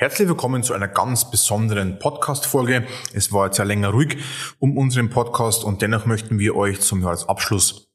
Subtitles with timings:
[0.00, 2.86] Herzlich willkommen zu einer ganz besonderen Podcast-Folge.
[3.14, 4.18] Es war jetzt ja länger ruhig
[4.60, 7.90] um unseren Podcast und dennoch möchten wir euch zum Jahresabschluss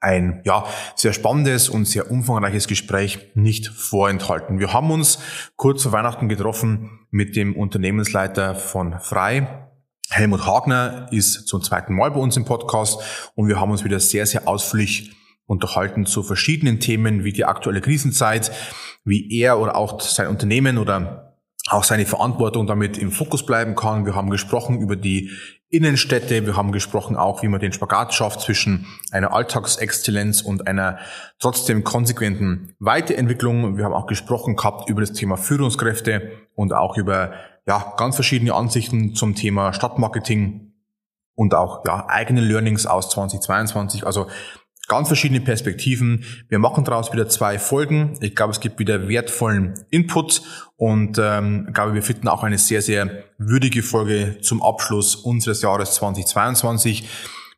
[0.00, 0.64] ein ja,
[0.96, 4.58] sehr spannendes und sehr umfangreiches Gespräch nicht vorenthalten.
[4.58, 5.20] Wir haben uns
[5.54, 9.68] kurz vor Weihnachten getroffen mit dem Unternehmensleiter von Frei.
[10.10, 14.00] Helmut Hagner ist zum zweiten Mal bei uns im Podcast und wir haben uns wieder
[14.00, 15.12] sehr, sehr ausführlich
[15.46, 18.50] unterhalten zu verschiedenen Themen wie die aktuelle Krisenzeit,
[19.04, 21.25] wie er oder auch sein Unternehmen oder
[21.68, 24.06] auch seine Verantwortung damit im Fokus bleiben kann.
[24.06, 25.30] Wir haben gesprochen über die
[25.68, 30.98] Innenstädte, wir haben gesprochen auch, wie man den Spagat schafft zwischen einer Alltagsexzellenz und einer
[31.40, 33.76] trotzdem konsequenten Weiterentwicklung.
[33.76, 37.32] Wir haben auch gesprochen gehabt über das Thema Führungskräfte und auch über
[37.66, 40.72] ja, ganz verschiedene Ansichten zum Thema Stadtmarketing
[41.34, 44.06] und auch ja, eigene Learnings aus 2022.
[44.06, 44.28] Also
[44.88, 46.24] ganz verschiedene Perspektiven.
[46.48, 48.18] Wir machen daraus wieder zwei Folgen.
[48.20, 50.42] Ich glaube, es gibt wieder wertvollen Input
[50.76, 55.94] und ähm, glaube, wir finden auch eine sehr, sehr würdige Folge zum Abschluss unseres Jahres
[55.94, 57.08] 2022.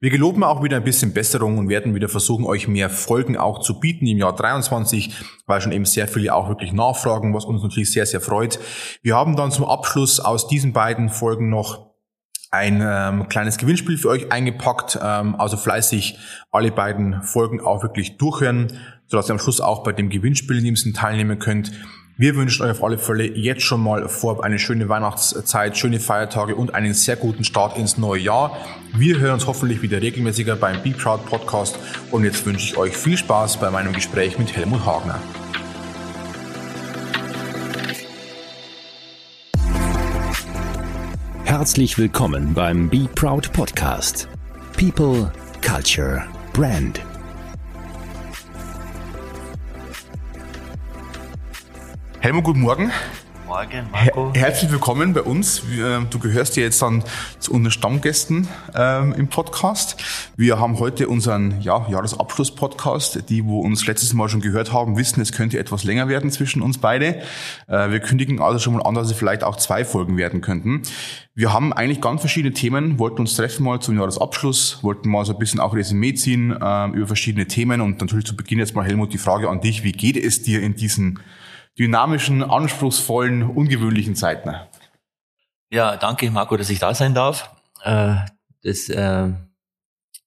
[0.00, 3.58] Wir geloben auch wieder ein bisschen Besserung und werden wieder versuchen, euch mehr Folgen auch
[3.58, 5.12] zu bieten im Jahr 23,
[5.46, 8.60] weil schon eben sehr viele auch wirklich nachfragen, was uns natürlich sehr, sehr freut.
[9.02, 11.87] Wir haben dann zum Abschluss aus diesen beiden Folgen noch
[12.50, 14.98] ein ähm, kleines Gewinnspiel für euch eingepackt.
[15.02, 16.18] Ähm, also fleißig
[16.50, 18.72] alle beiden Folgen auch wirklich durchhören,
[19.06, 21.72] sodass ihr am Schluss auch bei dem Gewinnspiel in Sinn teilnehmen könnt.
[22.20, 26.56] Wir wünschen euch auf alle Fälle jetzt schon mal vor eine schöne Weihnachtszeit, schöne Feiertage
[26.56, 28.56] und einen sehr guten Start ins neue Jahr.
[28.92, 31.78] Wir hören uns hoffentlich wieder regelmäßiger beim Be Proud Podcast
[32.10, 35.20] und jetzt wünsche ich euch viel Spaß bei meinem Gespräch mit Helmut Hagner.
[41.58, 44.28] Herzlich willkommen beim Be Proud Podcast.
[44.76, 47.00] People, Culture, Brand.
[52.20, 52.92] Helmut, guten Morgen.
[53.48, 54.30] Morgen, Marco.
[54.34, 55.62] Her herzlich willkommen bei uns.
[56.10, 57.02] Du gehörst ja jetzt dann
[57.38, 59.96] zu unseren Stammgästen ähm, im Podcast.
[60.36, 63.30] Wir haben heute unseren ja, Jahresabschluss-Podcast.
[63.30, 66.60] Die, wo uns letztes Mal schon gehört haben, wissen, es könnte etwas länger werden zwischen
[66.60, 67.22] uns beide.
[67.68, 70.82] Äh, wir kündigen also schon mal an, dass es vielleicht auch zwei Folgen werden könnten.
[71.34, 75.32] Wir haben eigentlich ganz verschiedene Themen, wollten uns treffen mal zum Jahresabschluss, wollten mal so
[75.32, 78.84] ein bisschen auch Resümee ziehen äh, über verschiedene Themen und natürlich zu Beginn jetzt mal
[78.84, 81.20] Helmut die Frage an dich, wie geht es dir in diesen
[81.78, 84.54] dynamischen, anspruchsvollen, ungewöhnlichen Zeiten.
[85.70, 87.54] Ja, danke Marco, dass ich da sein darf.
[87.82, 88.16] Äh,
[88.62, 89.28] das, äh,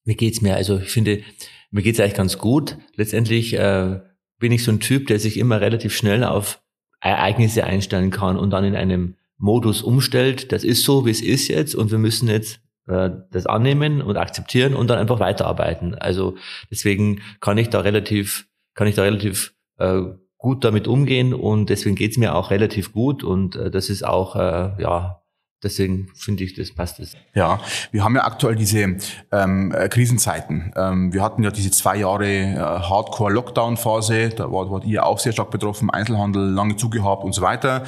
[0.06, 0.56] wie geht's mir?
[0.56, 1.24] Also ich finde,
[1.72, 2.78] mir geht's eigentlich ganz gut.
[2.96, 4.00] Letztendlich äh,
[4.40, 6.62] bin ich so ein Typ, der sich immer relativ schnell auf
[7.00, 10.52] Ereignisse einstellen kann und dann in einem Modus umstellt.
[10.52, 14.18] Das ist so, wie es ist jetzt und wir müssen jetzt äh, das annehmen und
[14.18, 15.96] akzeptieren und dann einfach weiterarbeiten.
[15.96, 16.38] Also
[16.70, 20.02] deswegen kann ich da relativ, kann ich da relativ äh,
[20.42, 24.36] gut damit umgehen und deswegen geht's mir auch relativ gut und äh, das ist auch,
[24.36, 25.22] äh, ja,
[25.64, 27.16] deswegen finde ich, das passt es.
[27.36, 27.60] Ja,
[27.92, 28.98] wir haben ja aktuell diese
[29.32, 30.74] ähm, äh, Krisenzeiten.
[30.76, 35.32] Ähm, wir hatten ja diese zwei Jahre äh, Hardcore-Lockdown-Phase, da war, war ihr auch sehr
[35.32, 37.84] stark betroffen, Einzelhandel lange zugehabt und so weiter.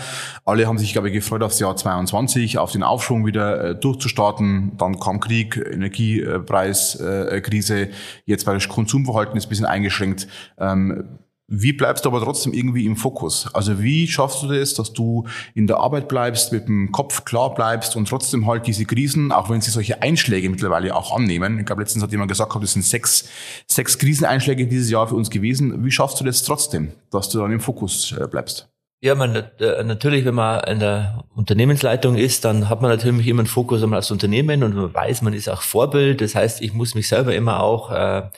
[0.46, 4.74] Alle haben sich, glaube ich, gefreut aufs Jahr 22, auf den Aufschwung wieder äh, durchzustarten.
[4.78, 7.92] Dann kam Krieg, Energiepreiskrise, äh,
[8.25, 10.28] jetzt war das Konsumverhalten ist ein bisschen eingeschränkt.
[10.59, 11.18] Ähm,
[11.56, 13.47] wie bleibst du aber trotzdem irgendwie im Fokus?
[13.53, 17.53] Also wie schaffst du das, dass du in der Arbeit bleibst, mit dem Kopf klar
[17.53, 21.59] bleibst und trotzdem halt diese Krisen, auch wenn sie solche Einschläge mittlerweile auch annehmen.
[21.59, 23.25] Ich glaube, letztens hat jemand gesagt, das sind sechs,
[23.68, 25.86] sechs Kriseneinschläge dieses Jahr für uns gewesen.
[25.86, 28.72] Wie schaffst du das trotzdem, dass du dann im Fokus äh, bleibst?
[29.06, 33.41] Ja, man, äh, natürlich, wenn man in der Unternehmensleitung ist, dann hat man natürlich immer
[33.41, 36.22] einen Fokus einmal aufs Unternehmen und man weiß, man ist auch Vorbild.
[36.22, 38.30] Das heißt, ich muss mich selber immer auch äh,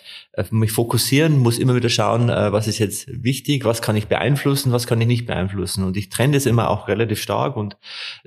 [0.49, 4.71] mich fokussieren, muss immer wieder schauen, äh, was ist jetzt wichtig, was kann ich beeinflussen,
[4.71, 5.83] was kann ich nicht beeinflussen.
[5.83, 7.77] Und ich trenne das immer auch relativ stark und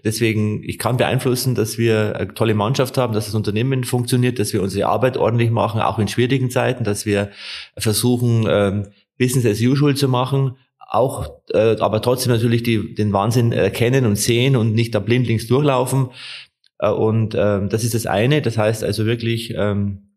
[0.04, 4.52] deswegen, ich kann beeinflussen, dass wir eine tolle Mannschaft haben, dass das Unternehmen funktioniert, dass
[4.52, 7.32] wir unsere Arbeit ordentlich machen, auch in schwierigen Zeiten, dass wir
[7.76, 8.86] versuchen, ähm,
[9.18, 10.54] Business as usual zu machen
[10.88, 15.46] auch, äh, aber trotzdem natürlich die, den Wahnsinn erkennen und sehen und nicht da blindlings
[15.46, 16.08] durchlaufen.
[16.78, 18.40] Äh, und äh, das ist das eine.
[18.42, 20.08] Das heißt also wirklich ähm,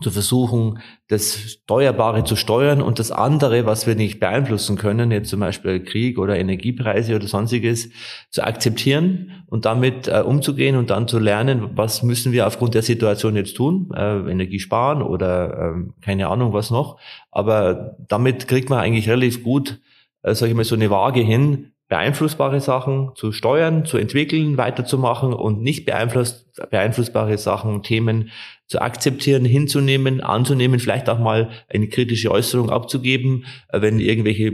[0.00, 0.78] zu versuchen,
[1.08, 5.80] das Steuerbare zu steuern und das andere, was wir nicht beeinflussen können, jetzt zum Beispiel
[5.80, 7.90] Krieg oder Energiepreise oder sonstiges,
[8.30, 12.82] zu akzeptieren und damit äh, umzugehen und dann zu lernen, was müssen wir aufgrund der
[12.82, 16.98] Situation jetzt tun, äh, Energie sparen oder äh, keine Ahnung was noch.
[17.30, 19.80] Aber damit kriegt man eigentlich relativ gut
[20.22, 25.32] äh, sage ich mal, so eine Waage hin, beeinflussbare Sachen zu steuern, zu entwickeln, weiterzumachen
[25.32, 28.30] und nicht beeinflusst, beeinflussbare Sachen, Themen
[28.68, 34.52] zu akzeptieren, hinzunehmen, anzunehmen, vielleicht auch mal eine kritische Äußerung abzugeben, äh, wenn irgendwelche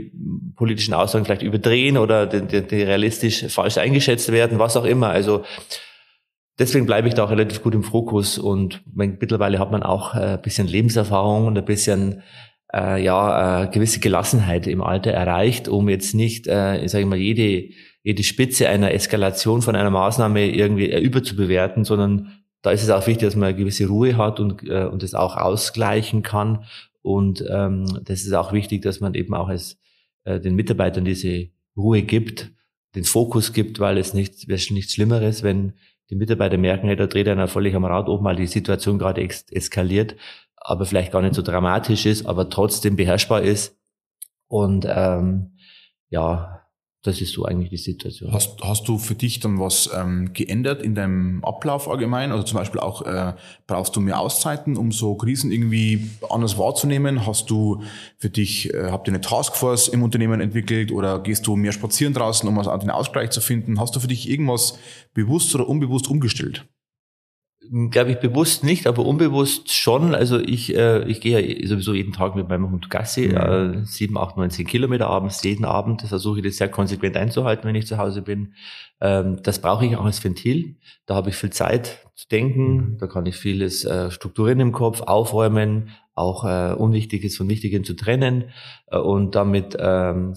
[0.55, 5.09] politischen Aussagen vielleicht überdrehen oder die, die, realistisch falsch eingeschätzt werden, was auch immer.
[5.09, 5.43] Also
[6.57, 10.33] deswegen bleibe ich da auch relativ gut im Fokus und mittlerweile hat man auch äh,
[10.33, 12.23] ein bisschen Lebenserfahrung und ein bisschen
[12.73, 17.17] äh, ja äh, gewisse Gelassenheit im Alter erreicht, um jetzt nicht, äh, ich sage mal,
[17.17, 17.69] jede
[18.03, 22.31] jede Spitze einer Eskalation von einer Maßnahme irgendwie äh, überzubewerten, sondern
[22.61, 25.13] da ist es auch wichtig, dass man eine gewisse Ruhe hat und äh, und das
[25.13, 26.63] auch ausgleichen kann.
[27.01, 29.77] Und ähm, das ist auch wichtig, dass man eben auch als
[30.23, 32.51] äh, den Mitarbeitern diese Ruhe gibt,
[32.95, 35.73] den Fokus gibt, weil es nicht wäre nichts Schlimmeres, wenn
[36.09, 39.21] die Mitarbeiter merken, hey, da dreht einer völlig am Rad oben, weil die Situation gerade
[39.21, 40.15] eskaliert
[40.57, 43.77] aber vielleicht gar nicht so dramatisch ist, aber trotzdem beherrschbar ist.
[44.47, 45.57] Und ähm,
[46.09, 46.57] ja,
[47.03, 48.33] das ist so eigentlich die Situation.
[48.33, 52.31] Hast, hast du für dich dann was ähm, geändert in deinem Ablauf allgemein?
[52.31, 53.33] Also zum Beispiel auch, äh,
[53.65, 57.25] brauchst du mehr Auszeiten, um so Krisen irgendwie anders wahrzunehmen?
[57.25, 57.83] Hast du
[58.17, 62.13] für dich, äh, habt ihr eine Taskforce im Unternehmen entwickelt oder gehst du mehr spazieren
[62.13, 63.79] draußen, um einen Ausgleich zu finden?
[63.79, 64.77] Hast du für dich irgendwas
[65.13, 66.65] bewusst oder unbewusst umgestellt?
[67.89, 70.15] Glaube ich, bewusst nicht, aber unbewusst schon.
[70.15, 73.35] Also ich, äh, ich gehe ja sowieso jeden Tag mit meinem Hund Gassi, mhm.
[73.35, 76.01] äh, sieben, acht, neun, zehn Kilometer abends, jeden Abend.
[76.03, 78.53] Das versuche ich das sehr konsequent einzuhalten, wenn ich zu Hause bin.
[79.01, 80.77] Ähm, das brauche ich auch als Ventil.
[81.05, 82.75] Da habe ich viel Zeit zu denken.
[82.75, 82.97] Mhm.
[82.99, 87.95] Da kann ich vieles äh, strukturieren im Kopf, aufräumen, auch äh, Unwichtiges von Wichtigem zu
[87.95, 88.51] trennen.
[88.87, 90.35] Äh, und damit ähm,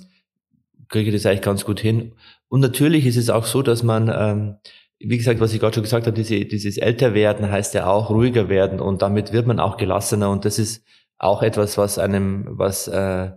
[0.88, 2.12] kriege ich das eigentlich ganz gut hin.
[2.48, 4.56] Und natürlich ist es auch so, dass man ähm,
[5.00, 8.48] wie gesagt, was ich gerade schon gesagt habe, diese, dieses Älterwerden heißt ja auch ruhiger
[8.48, 10.84] werden und damit wird man auch gelassener und das ist
[11.16, 13.30] auch etwas, was einem, was, äh,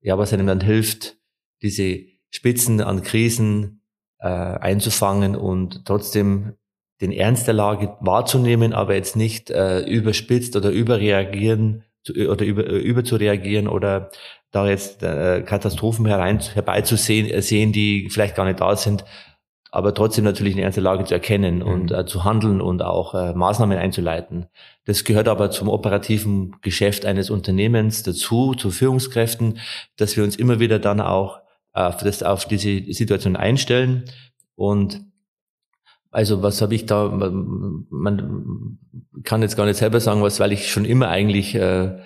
[0.00, 1.18] ja, was einem dann hilft,
[1.62, 2.00] diese
[2.30, 3.82] Spitzen an Krisen
[4.18, 6.54] äh, einzufangen und trotzdem
[7.02, 12.64] den Ernst der Lage wahrzunehmen, aber jetzt nicht äh, überspitzt oder überreagieren zu, oder über,
[12.64, 14.10] über zu reagieren oder
[14.52, 19.04] da jetzt äh, Katastrophen herein, herbeizusehen, äh, sehen, die vielleicht gar nicht da sind,
[19.72, 21.62] aber trotzdem natürlich eine ernste Lage zu erkennen mhm.
[21.62, 24.46] und äh, zu handeln und auch äh, Maßnahmen einzuleiten.
[24.84, 29.58] Das gehört aber zum operativen Geschäft eines Unternehmens dazu, zu Führungskräften,
[29.96, 31.40] dass wir uns immer wieder dann auch
[31.72, 34.04] auf, das, auf diese Situation einstellen.
[34.56, 35.02] Und
[36.10, 38.78] also was habe ich da, man
[39.22, 41.98] kann jetzt gar nicht selber sagen, was, weil ich schon immer eigentlich äh,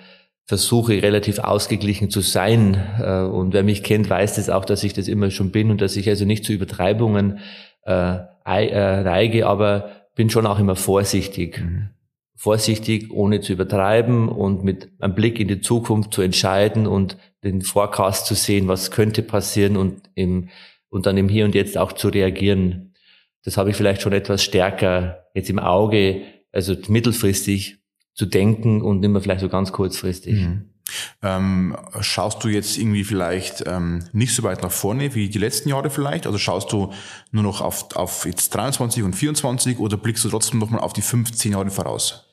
[0.45, 2.75] versuche relativ ausgeglichen zu sein.
[2.99, 5.81] Äh, und wer mich kennt, weiß das auch, dass ich das immer schon bin und
[5.81, 7.39] dass ich also nicht zu Übertreibungen
[7.83, 11.61] äh, äh, neige, aber bin schon auch immer vorsichtig.
[11.61, 11.89] Mhm.
[12.37, 17.61] Vorsichtig, ohne zu übertreiben und mit einem Blick in die Zukunft zu entscheiden und den
[17.61, 20.49] Forecast zu sehen, was könnte passieren und im,
[20.89, 22.93] und dann im Hier und Jetzt auch zu reagieren.
[23.45, 27.77] Das habe ich vielleicht schon etwas stärker jetzt im Auge, also mittelfristig
[28.15, 30.33] zu denken und mehr vielleicht so ganz kurzfristig.
[30.33, 30.69] Mhm.
[31.23, 35.69] Ähm, schaust du jetzt irgendwie vielleicht ähm, nicht so weit nach vorne wie die letzten
[35.69, 36.25] Jahre vielleicht?
[36.25, 36.91] Also schaust du
[37.31, 41.01] nur noch auf, auf jetzt 23 und 24 oder blickst du trotzdem nochmal auf die
[41.01, 42.25] 15 Jahre voraus?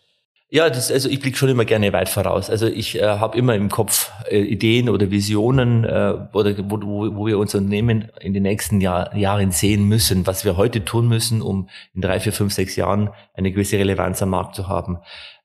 [0.54, 2.50] Ja, das, also ich blicke schon immer gerne weit voraus.
[2.50, 7.16] Also ich äh, habe immer im Kopf äh, Ideen oder Visionen, äh, oder wo, wo,
[7.16, 11.08] wo wir unser Unternehmen in den nächsten Jahr, Jahren sehen müssen, was wir heute tun
[11.08, 14.98] müssen, um in drei, vier, fünf, sechs Jahren eine gewisse Relevanz am Markt zu haben.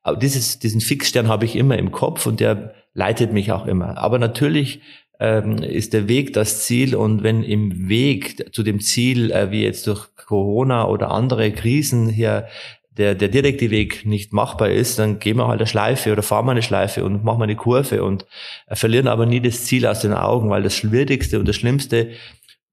[0.08, 3.98] Aber dieses, diesen Fixstern habe ich immer im Kopf und der leitet mich auch immer.
[3.98, 4.80] Aber natürlich
[5.20, 9.62] ähm, ist der Weg das Ziel und wenn im Weg zu dem Ziel, äh, wie
[9.62, 12.46] jetzt durch Corona oder andere Krisen hier
[12.90, 16.46] der, der direkte Weg nicht machbar ist, dann gehen wir halt eine Schleife oder fahren
[16.46, 18.26] wir eine Schleife und machen wir eine Kurve und
[18.66, 22.10] äh, verlieren aber nie das Ziel aus den Augen, weil das Schwierigste und das Schlimmste,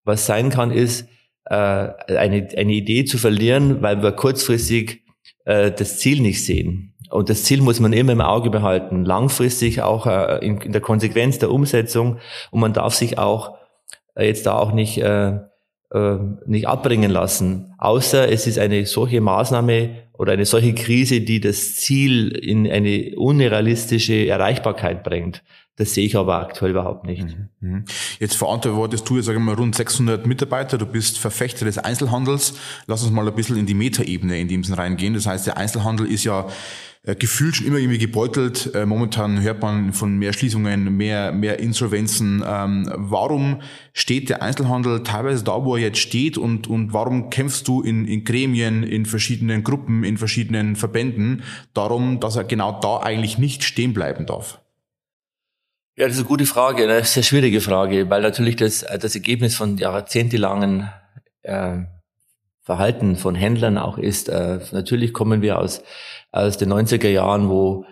[0.04, 1.08] was sein kann, ist,
[1.46, 5.04] äh, eine, eine Idee zu verlieren, weil wir kurzfristig
[5.46, 6.95] äh, das Ziel nicht sehen.
[7.16, 11.40] Und das Ziel muss man immer im Auge behalten, langfristig auch äh, in, der Konsequenz
[11.40, 12.18] der Umsetzung.
[12.52, 13.58] Und man darf sich auch
[14.16, 15.40] äh, jetzt da auch nicht, äh,
[15.92, 21.40] äh, nicht abbringen lassen, außer es ist eine solche Maßnahme oder eine solche Krise, die
[21.40, 25.44] das Ziel in eine unrealistische Erreichbarkeit bringt.
[25.78, 27.24] Das sehe ich aber aktuell überhaupt nicht.
[27.24, 27.50] Mhm.
[27.60, 27.86] Mhm.
[28.20, 30.78] Jetzt verantwortest du, jetzt sagen wir mal, rund 600 Mitarbeiter.
[30.78, 32.54] Du bist Verfechter des Einzelhandels.
[32.88, 35.16] Lass uns mal ein bisschen in die Metaebene in dem Sinn reingehen.
[35.16, 36.48] Das heißt, der Einzelhandel ist ja
[37.06, 38.74] äh, gefühlt schon immer irgendwie gebeutelt.
[38.74, 42.44] Äh, momentan hört man von mehr Schließungen, mehr, mehr Insolvenzen.
[42.46, 43.62] Ähm, warum
[43.94, 48.06] steht der Einzelhandel teilweise da, wo er jetzt steht und, und warum kämpfst du in,
[48.08, 51.44] in Gremien, in verschiedenen Gruppen, in verschiedenen Verbänden
[51.74, 54.60] darum, dass er genau da eigentlich nicht stehen bleiben darf?
[55.98, 59.56] Ja, das ist eine gute Frage, eine sehr schwierige Frage, weil natürlich das, das Ergebnis
[59.56, 60.90] von jahrzehntelangen
[61.44, 61.84] äh,
[62.66, 64.28] Verhalten von Händlern auch ist.
[64.28, 65.84] Äh, natürlich kommen wir aus,
[66.32, 67.86] aus den 90er Jahren, wo,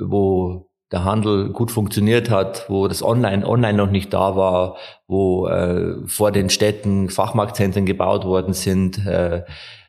[0.00, 5.48] wo der Handel gut funktioniert hat, wo das Online, Online noch nicht da war, wo
[5.48, 9.04] äh, vor den Städten Fachmarktzentren gebaut worden sind.
[9.06, 9.44] Äh,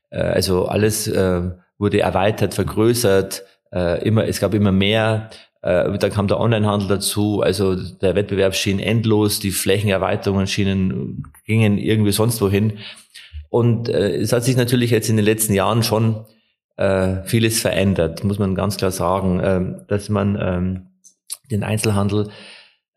[0.10, 1.42] äh, also alles äh,
[1.78, 3.44] wurde erweitert, vergrößert,
[3.74, 5.30] äh, immer, es gab immer mehr
[5.62, 11.78] äh, dann kam der Onlinehandel dazu, also der Wettbewerb schien endlos, die Flächenerweiterungen schienen, gingen
[11.78, 12.80] irgendwie sonst wohin.
[13.50, 16.26] Und äh, es hat sich natürlich jetzt in den letzten Jahren schon
[16.78, 20.88] äh, vieles verändert, muss man ganz klar sagen, äh, dass man ähm,
[21.52, 22.30] den Einzelhandel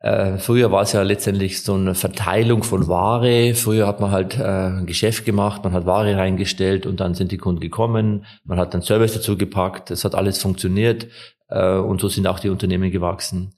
[0.03, 3.55] äh, früher war es ja letztendlich so eine Verteilung von Ware.
[3.55, 7.31] Früher hat man halt äh, ein Geschäft gemacht, man hat Ware reingestellt und dann sind
[7.31, 11.07] die Kunden gekommen, man hat dann Service dazu gepackt, es hat alles funktioniert.
[11.49, 13.55] Äh, und so sind auch die Unternehmen gewachsen.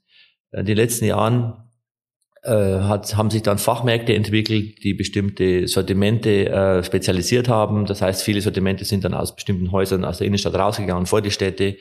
[0.51, 1.64] In den letzten Jahren äh,
[2.51, 7.85] hat, haben sich dann Fachmärkte entwickelt, die bestimmte Sortimente äh, spezialisiert haben.
[7.85, 11.31] Das heißt, viele Sortimente sind dann aus bestimmten Häusern aus der Innenstadt rausgegangen vor die
[11.31, 11.77] Städte.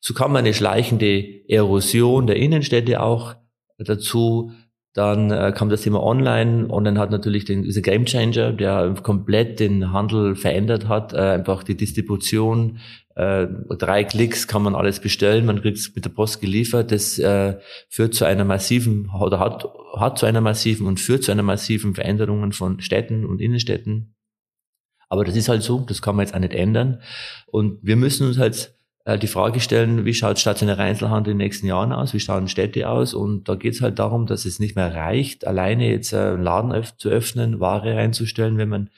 [0.00, 3.36] So kam eine schleichende Erosion der Innenstädte auch
[3.78, 4.52] dazu.
[4.94, 6.68] Dann äh, kam das Thema Online.
[6.68, 11.62] Online hat natürlich den, diese Game Changer, der komplett den Handel verändert hat, äh, einfach
[11.62, 12.78] die Distribution.
[13.14, 13.46] Äh,
[13.78, 16.92] drei Klicks kann man alles bestellen, man kriegt es mit der Post geliefert.
[16.92, 19.66] Das äh, führt zu einer massiven oder hat,
[19.96, 24.14] hat zu einer massiven und führt zu einer massiven Veränderungen von Städten und Innenstädten.
[25.08, 27.02] Aber das ist halt so, das kann man jetzt auch nicht ändern.
[27.46, 31.44] Und wir müssen uns halt äh, die Frage stellen, wie schaut stationärer Einzelhandel in den
[31.44, 34.58] nächsten Jahren aus, wie schauen Städte aus und da geht es halt darum, dass es
[34.58, 38.90] nicht mehr reicht, alleine jetzt äh, einen Laden zu öffnen, Ware reinzustellen, wenn man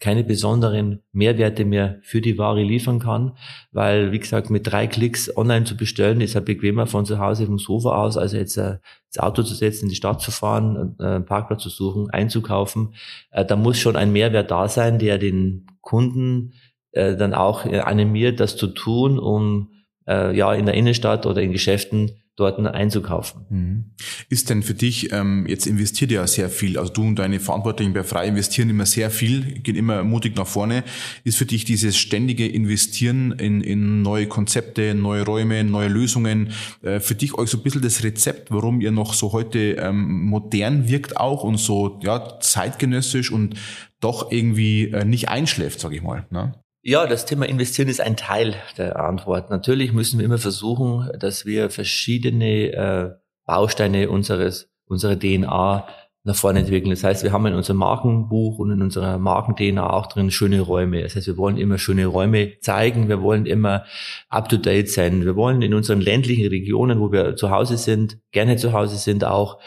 [0.00, 3.36] keine besonderen Mehrwerte mehr für die Ware liefern kann,
[3.70, 7.44] weil, wie gesagt, mit drei Klicks online zu bestellen, ist ja bequemer von zu Hause
[7.44, 8.78] vom Sofa aus, also jetzt äh,
[9.12, 12.94] das Auto zu setzen, in die Stadt zu fahren, äh, einen Parkplatz zu suchen, einzukaufen.
[13.30, 16.54] Äh, da muss schon ein Mehrwert da sein, der den Kunden
[16.92, 19.70] dann auch animiert, das zu tun, um
[20.08, 23.46] ja in der Innenstadt oder in Geschäften dort einzukaufen.
[23.48, 23.84] Mhm.
[24.28, 27.92] Ist denn für dich, ähm, jetzt investiert ja sehr viel, also du und deine Verantwortlichen
[27.92, 30.84] bei Frei investieren immer sehr viel, geht immer mutig nach vorne.
[31.24, 37.00] Ist für dich dieses ständige Investieren in, in neue Konzepte, neue Räume, neue Lösungen, äh,
[37.00, 40.88] für dich euch so ein bisschen das Rezept, warum ihr noch so heute ähm, modern
[40.88, 43.54] wirkt auch und so ja, zeitgenössisch und
[44.00, 46.26] doch irgendwie äh, nicht einschläft, sag ich mal.
[46.30, 46.54] Ne?
[46.82, 49.50] Ja, das Thema Investieren ist ein Teil der Antwort.
[49.50, 53.10] Natürlich müssen wir immer versuchen, dass wir verschiedene äh,
[53.44, 55.86] Bausteine unseres, unserer DNA
[56.24, 56.90] nach vorne entwickeln.
[56.90, 61.02] Das heißt, wir haben in unserem Markenbuch und in unserer Marken-DNA auch drin schöne Räume.
[61.02, 63.08] Das heißt, wir wollen immer schöne Räume zeigen.
[63.08, 63.84] Wir wollen immer
[64.30, 65.26] up-to-date sein.
[65.26, 69.24] Wir wollen in unseren ländlichen Regionen, wo wir zu Hause sind, gerne zu Hause sind,
[69.24, 69.60] auch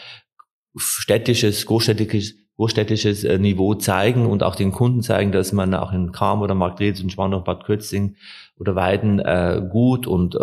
[0.76, 6.12] städtisches, großstädtisches großstädtisches äh, Niveau zeigen und auch den Kunden zeigen, dass man auch in
[6.12, 8.16] Kam oder Margrethe und Schwandau, Bad Kötzing
[8.58, 10.38] oder Weiden äh, gut und äh,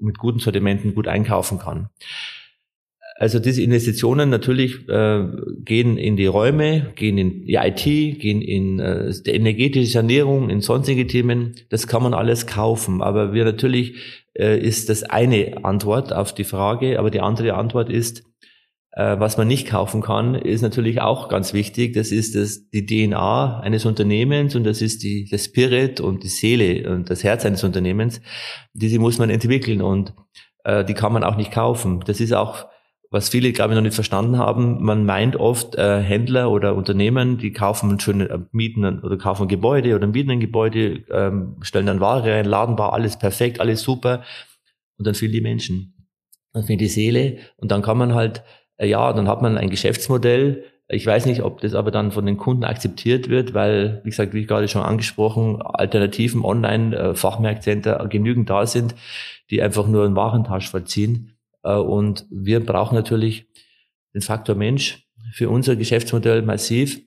[0.00, 1.88] mit guten Sortimenten gut einkaufen kann.
[3.20, 5.26] Also diese Investitionen natürlich äh,
[5.58, 10.62] gehen in die Räume, gehen in die IT, gehen in äh, die energetische Sanierung, in
[10.62, 11.54] sonstige Themen.
[11.68, 13.02] Das kann man alles kaufen.
[13.02, 17.90] Aber wir natürlich äh, ist das eine Antwort auf die Frage, aber die andere Antwort
[17.90, 18.22] ist, äh,
[18.96, 21.94] was man nicht kaufen kann, ist natürlich auch ganz wichtig.
[21.94, 26.28] Das ist das, die DNA eines Unternehmens und das ist die, der Spirit und die
[26.28, 28.20] Seele und das Herz eines Unternehmens.
[28.72, 30.12] Diese muss man entwickeln und
[30.64, 32.00] äh, die kann man auch nicht kaufen.
[32.06, 32.66] Das ist auch,
[33.10, 34.82] was viele, glaube ich, noch nicht verstanden haben.
[34.82, 39.48] Man meint oft, äh, Händler oder Unternehmen, die kaufen schöne, äh, mieten oder kaufen ein
[39.48, 44.22] Gebäude oder mieten ein Gebäude, ähm, stellen dann Ware rein, Ladenbau, alles perfekt, alles super.
[44.96, 45.94] Und dann fehlen die Menschen.
[46.52, 48.42] Dann fehlt die Seele und dann kann man halt äh,
[48.86, 50.64] ja, dann hat man ein Geschäftsmodell.
[50.88, 54.34] Ich weiß nicht, ob das aber dann von den Kunden akzeptiert wird, weil, wie gesagt,
[54.34, 58.94] wie gerade schon angesprochen, Alternativen Online-Fachmarktcenter äh, genügend da sind,
[59.50, 61.36] die einfach nur einen Warentausch vollziehen.
[61.62, 63.46] Äh, und wir brauchen natürlich
[64.14, 67.00] den Faktor Mensch für unser Geschäftsmodell massiv.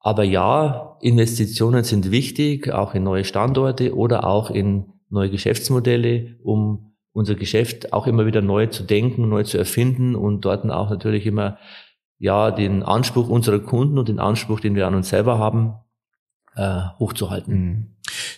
[0.00, 6.85] Aber ja, Investitionen sind wichtig, auch in neue Standorte oder auch in neue Geschäftsmodelle, um
[7.16, 11.26] unser Geschäft auch immer wieder neu zu denken, neu zu erfinden und dort auch natürlich
[11.26, 11.56] immer
[12.18, 15.74] ja den Anspruch unserer Kunden und den Anspruch, den wir an uns selber haben,
[16.56, 17.54] äh, hochzuhalten.
[17.54, 17.95] Mhm.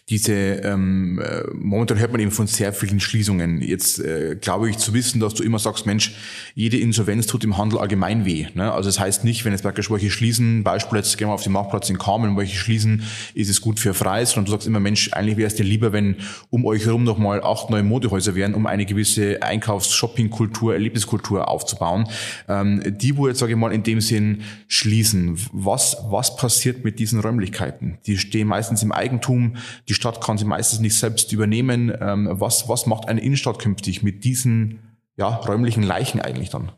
[0.08, 3.60] Diese, ähm, äh, momentan hört man eben von sehr vielen Schließungen.
[3.60, 6.14] Jetzt äh, glaube ich zu wissen, dass du immer sagst, Mensch,
[6.54, 8.46] jede Insolvenz tut im Handel allgemein weh.
[8.54, 8.72] Ne?
[8.72, 11.52] Also das heißt nicht, wenn jetzt praktisch welche schließen, Beispiel jetzt gehen wir auf den
[11.52, 13.02] Marktplatz in Kamen, welche schließen,
[13.34, 15.92] ist es gut für Preis, sondern du sagst immer, Mensch, eigentlich wäre es dir lieber,
[15.92, 16.16] wenn
[16.48, 22.08] um euch herum nochmal acht neue Modehäuser wären, um eine gewisse Einkaufs-, Shopping-Kultur, Erlebniskultur aufzubauen.
[22.48, 26.98] Ähm, die, wo jetzt, sage ich mal, in dem Sinn schließen, was, was passiert mit
[26.98, 27.98] diesen Räumlichkeiten?
[28.06, 29.56] Die stehen meistens im Eigentum,
[29.88, 31.92] die Stadt kann sie meistens nicht selbst übernehmen.
[32.00, 34.80] Ähm, was, was macht eine Innenstadt künftig mit diesen
[35.16, 36.72] ja, räumlichen Leichen eigentlich dann?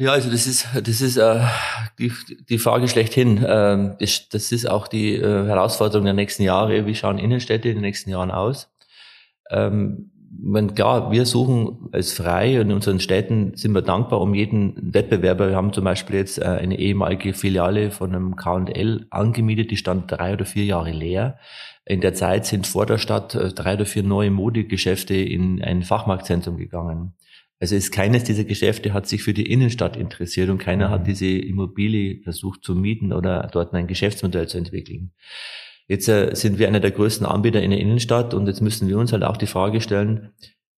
[0.00, 1.44] Ja, also das ist das ist äh,
[1.98, 2.12] die,
[2.48, 3.44] die Frage schlechthin.
[3.46, 6.86] Ähm, das, das ist auch die äh, Herausforderung der nächsten Jahre.
[6.86, 8.70] Wie schauen Innenstädte in den nächsten Jahren aus?
[9.50, 14.34] Ähm, man, klar, wir suchen als frei und in unseren Städten sind wir dankbar um
[14.34, 15.48] jeden Wettbewerber.
[15.48, 20.10] Wir haben zum Beispiel jetzt äh, eine ehemalige Filiale von einem K&L angemietet, die stand
[20.10, 21.38] drei oder vier Jahre leer.
[21.88, 25.82] In der Zeit sind vor der Stadt äh, drei oder vier neue Modegeschäfte in ein
[25.82, 27.14] Fachmarktzentrum gegangen.
[27.60, 31.06] Also ist keines dieser Geschäfte hat sich für die Innenstadt interessiert und keiner hat mhm.
[31.06, 35.12] diese Immobilie versucht zu mieten oder dort ein Geschäftsmodell zu entwickeln.
[35.88, 38.98] Jetzt äh, sind wir einer der größten Anbieter in der Innenstadt und jetzt müssen wir
[38.98, 40.34] uns halt auch die Frage stellen,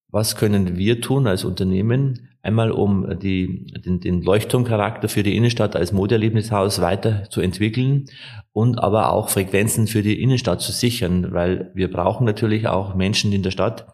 [0.06, 5.76] was können wir tun als Unternehmen, einmal um die, den, den Leuchtturmcharakter für die Innenstadt
[5.76, 8.06] als Modeerlebnishaus weiter zu entwickeln
[8.52, 13.32] und aber auch Frequenzen für die Innenstadt zu sichern, weil wir brauchen natürlich auch Menschen
[13.32, 13.86] in der Stadt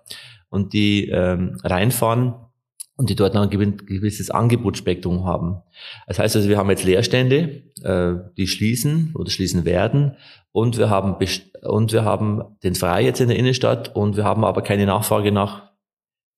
[0.49, 2.35] und die ähm, reinfahren
[2.97, 5.63] und die dort noch ein gewisses Angebotsspektrum haben.
[6.07, 10.17] Das heißt also, wir haben jetzt Leerstände, äh, die schließen oder schließen werden
[10.53, 11.17] und wir haben
[11.63, 15.33] und wir haben den Frei jetzt in der Innenstadt und wir haben aber keine Nachfrage
[15.33, 15.71] nach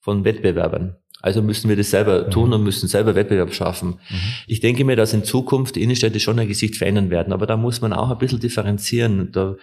[0.00, 0.96] von Wettbewerbern.
[1.20, 2.30] Also müssen wir das selber mhm.
[2.30, 3.98] tun und müssen selber Wettbewerb schaffen.
[4.08, 4.16] Mhm.
[4.46, 7.56] Ich denke mir, dass in Zukunft die Innenstädte schon ein Gesicht verändern werden, aber da
[7.56, 9.32] muss man auch ein bisschen differenzieren.
[9.32, 9.56] Da,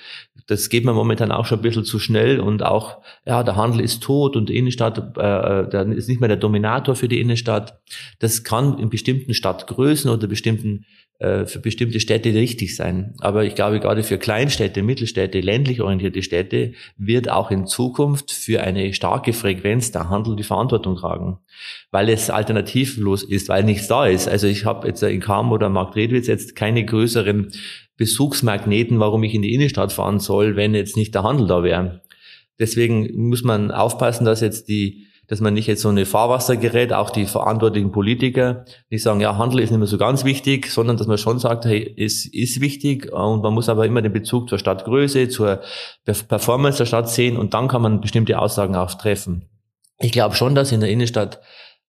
[0.48, 3.80] das geht mir momentan auch schon ein bisschen zu schnell und auch, ja, der Handel
[3.80, 7.80] ist tot und die Innenstadt, äh, dann ist nicht mehr der Dominator für die Innenstadt.
[8.20, 13.14] Das kann in bestimmten Stadtgrößen oder bestimmten äh, für bestimmte Städte richtig sein.
[13.20, 18.62] Aber ich glaube, gerade für Kleinstädte, Mittelstädte, ländlich orientierte Städte wird auch in Zukunft für
[18.62, 21.38] eine starke Frequenz der Handel die Verantwortung tragen,
[21.92, 24.28] weil es alternativlos ist, weil nichts da ist.
[24.28, 27.52] Also ich habe jetzt in Kam oder Markt Redwitz jetzt keine größeren
[27.96, 32.02] Besuchsmagneten, warum ich in die Innenstadt fahren soll, wenn jetzt nicht der Handel da wäre.
[32.60, 37.10] Deswegen muss man aufpassen, dass jetzt die dass man nicht jetzt so eine Fahrwassergerät, auch
[37.10, 41.08] die verantwortlichen Politiker, nicht sagen, ja, Handel ist nicht mehr so ganz wichtig, sondern dass
[41.08, 44.60] man schon sagt, hey, es ist wichtig und man muss aber immer den Bezug zur
[44.60, 45.62] Stadtgröße, zur
[46.04, 49.50] Performance der Stadt sehen und dann kann man bestimmte Aussagen auch treffen.
[50.00, 51.40] Ich glaube schon, dass in der Innenstadt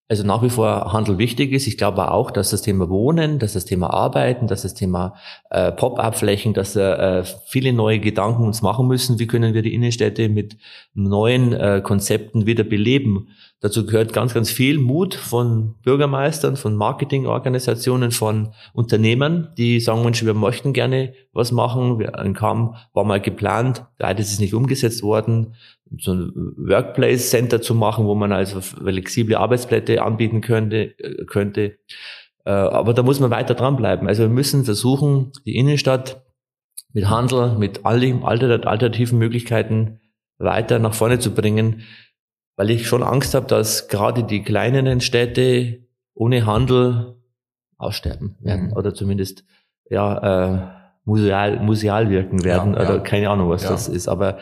[0.09, 1.67] also nach wie vor Handel wichtig ist.
[1.67, 5.15] Ich glaube auch, dass das Thema Wohnen, dass das Thema Arbeiten, dass das Thema
[5.49, 9.19] äh, Pop-up-Flächen, dass äh, viele neue Gedanken uns machen müssen.
[9.19, 10.57] Wie können wir die Innenstädte mit
[10.93, 13.27] neuen äh, Konzepten wieder beleben?
[13.59, 20.23] Dazu gehört ganz, ganz viel Mut von Bürgermeistern, von Marketingorganisationen, von Unternehmern, die sagen, Mensch,
[20.23, 22.05] wir möchten gerne was machen.
[22.13, 25.55] Ein Kam war mal geplant, leider ist es nicht umgesetzt worden,
[25.97, 31.79] so ein Workplace Center zu machen, wo man also flexible Arbeitsplätze anbieten könnte, äh, könnte.
[32.45, 34.07] Äh, aber da muss man weiter dranbleiben.
[34.07, 36.23] Also wir müssen versuchen, die Innenstadt
[36.93, 38.03] mit Handel, mit all
[38.67, 39.99] alternativen Möglichkeiten
[40.37, 41.81] weiter nach vorne zu bringen
[42.57, 45.79] weil ich schon Angst habe, dass gerade die kleineren Städte
[46.13, 47.15] ohne Handel
[47.77, 48.73] aussterben werden mhm.
[48.73, 49.45] oder zumindest
[49.89, 50.17] ja
[50.47, 50.67] äh,
[51.05, 52.99] museal, museal wirken werden ja, oder ja.
[52.99, 53.69] keine Ahnung was ja.
[53.69, 54.09] das ist.
[54.09, 54.39] Aber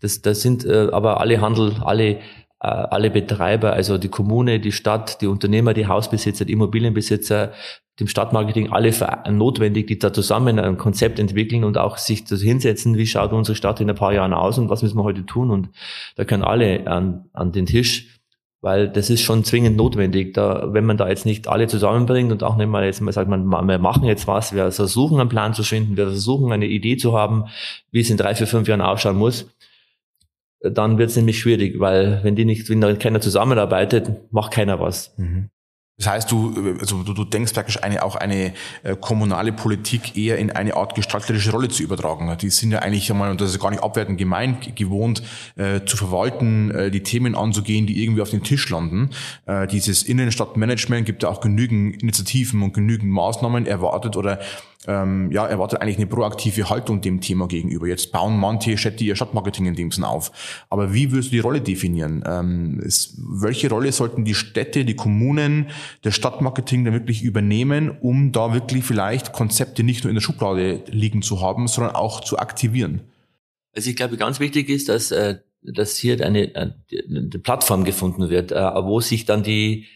[0.00, 2.18] das, das sind äh, aber alle Handel, alle
[2.60, 7.52] äh, alle Betreiber, also die Kommune, die Stadt, die Unternehmer, die Hausbesitzer, die Immobilienbesitzer,
[8.00, 8.92] dem Stadtmarketing alle
[9.30, 13.54] notwendig, die da zusammen ein Konzept entwickeln und auch sich das hinsetzen, wie schaut unsere
[13.54, 15.50] Stadt in ein paar Jahren aus und was müssen wir heute tun.
[15.50, 15.68] Und
[16.16, 18.20] da können alle an, an den Tisch,
[18.60, 20.34] weil das ist schon zwingend notwendig.
[20.34, 23.28] Da, wenn man da jetzt nicht alle zusammenbringt und auch nicht mal jetzt mal sagt,
[23.28, 26.96] man, wir machen jetzt was, wir versuchen einen Plan zu finden, wir versuchen eine Idee
[26.96, 27.44] zu haben,
[27.92, 29.46] wie es in drei, vier, fünf Jahren ausschauen muss,
[30.60, 34.80] dann wird es nämlich schwierig, weil wenn die nicht, wenn da keiner zusammenarbeitet, macht keiner
[34.80, 35.14] was.
[35.18, 35.50] Mhm.
[35.96, 38.52] Das heißt, du, also du, du denkst praktisch eine, auch eine
[38.82, 42.36] äh, kommunale Politik eher in eine Art gestalterische Rolle zu übertragen.
[42.38, 45.22] Die sind ja eigentlich einmal, und das ist gar nicht abwertend gemeint, gewohnt
[45.54, 49.10] äh, zu verwalten, äh, die Themen anzugehen, die irgendwie auf den Tisch landen.
[49.46, 54.40] Äh, dieses Innenstadtmanagement gibt ja auch genügend Initiativen und genügend Maßnahmen erwartet oder
[54.86, 57.86] ähm, ja, erwartet eigentlich eine proaktive Haltung dem Thema gegenüber.
[57.86, 60.64] Jetzt bauen manche Städte ihr Stadtmarketing in dem Sinn auf.
[60.68, 62.22] Aber wie würdest du die Rolle definieren?
[62.26, 65.68] Ähm, ist, welche Rolle sollten die Städte, die Kommunen,
[66.04, 70.82] der Stadtmarketing da wirklich übernehmen, um da wirklich vielleicht Konzepte nicht nur in der Schublade
[70.86, 73.02] liegen zu haben, sondern auch zu aktivieren?
[73.74, 78.52] Also ich glaube, ganz wichtig ist, dass, äh, dass hier eine, eine Plattform gefunden wird,
[78.52, 79.86] äh, wo sich dann die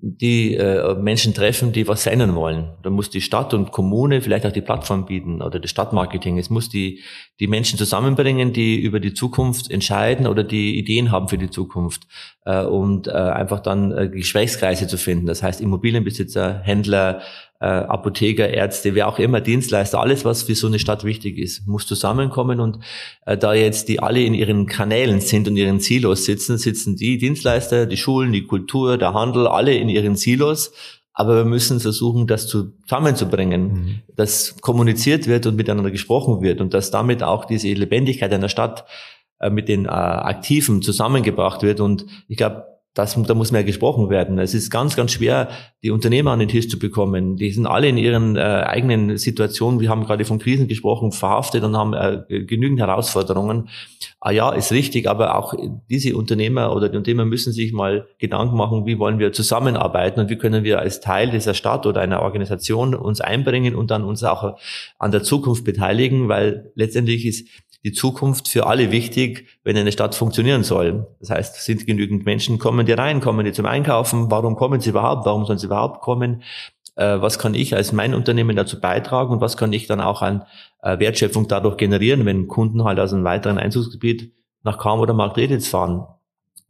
[0.00, 2.76] die äh, Menschen treffen, die was verändern wollen.
[2.84, 6.38] Da muss die Stadt und Kommune vielleicht auch die Plattform bieten oder das Stadtmarketing.
[6.38, 7.02] Es muss die,
[7.40, 12.06] die Menschen zusammenbringen, die über die Zukunft entscheiden oder die Ideen haben für die Zukunft
[12.44, 15.26] äh, und äh, einfach dann äh, Gesprächskreise zu finden.
[15.26, 17.20] Das heißt Immobilienbesitzer, Händler,
[17.60, 21.66] äh, Apotheker, Ärzte, wer auch immer, Dienstleister, alles, was für so eine Stadt wichtig ist,
[21.66, 22.60] muss zusammenkommen.
[22.60, 22.78] Und
[23.26, 27.18] äh, da jetzt die alle in ihren Kanälen sind und ihren Silos sitzen, sitzen die
[27.18, 30.72] Dienstleister, die Schulen, die Kultur, der Handel, alle in ihren Silos.
[31.12, 34.00] Aber wir müssen versuchen, das zusammenzubringen, mhm.
[34.14, 38.84] dass kommuniziert wird und miteinander gesprochen wird und dass damit auch diese Lebendigkeit einer Stadt
[39.40, 41.80] äh, mit den äh, Aktiven zusammengebracht wird.
[41.80, 42.66] Und ich glaube,
[42.98, 44.38] das, da muss mehr gesprochen werden.
[44.40, 45.48] Es ist ganz, ganz schwer,
[45.84, 47.36] die Unternehmer an den Tisch zu bekommen.
[47.36, 51.62] Die sind alle in ihren äh, eigenen Situationen, wir haben gerade von Krisen gesprochen, verhaftet
[51.62, 53.68] und haben äh, genügend Herausforderungen.
[54.20, 55.54] Ah ja, ist richtig, aber auch
[55.88, 60.28] diese Unternehmer oder die Unternehmer müssen sich mal Gedanken machen, wie wollen wir zusammenarbeiten und
[60.28, 64.24] wie können wir als Teil dieser Stadt oder einer Organisation uns einbringen und dann uns
[64.24, 64.58] auch
[64.98, 67.46] an der Zukunft beteiligen, weil letztendlich ist
[67.84, 71.06] die Zukunft für alle wichtig, wenn eine Stadt funktionieren soll.
[71.20, 74.90] Das heißt, sind genügend Menschen, kommen die rein, kommen die zum Einkaufen, warum kommen sie
[74.90, 76.42] überhaupt, warum sollen sie überhaupt kommen,
[76.96, 80.22] äh, was kann ich als mein Unternehmen dazu beitragen und was kann ich dann auch
[80.22, 80.44] an
[80.82, 84.32] äh, Wertschöpfung dadurch generieren, wenn Kunden halt aus einem weiteren Einzugsgebiet
[84.64, 86.06] nach Kam oder Markt Reditz fahren.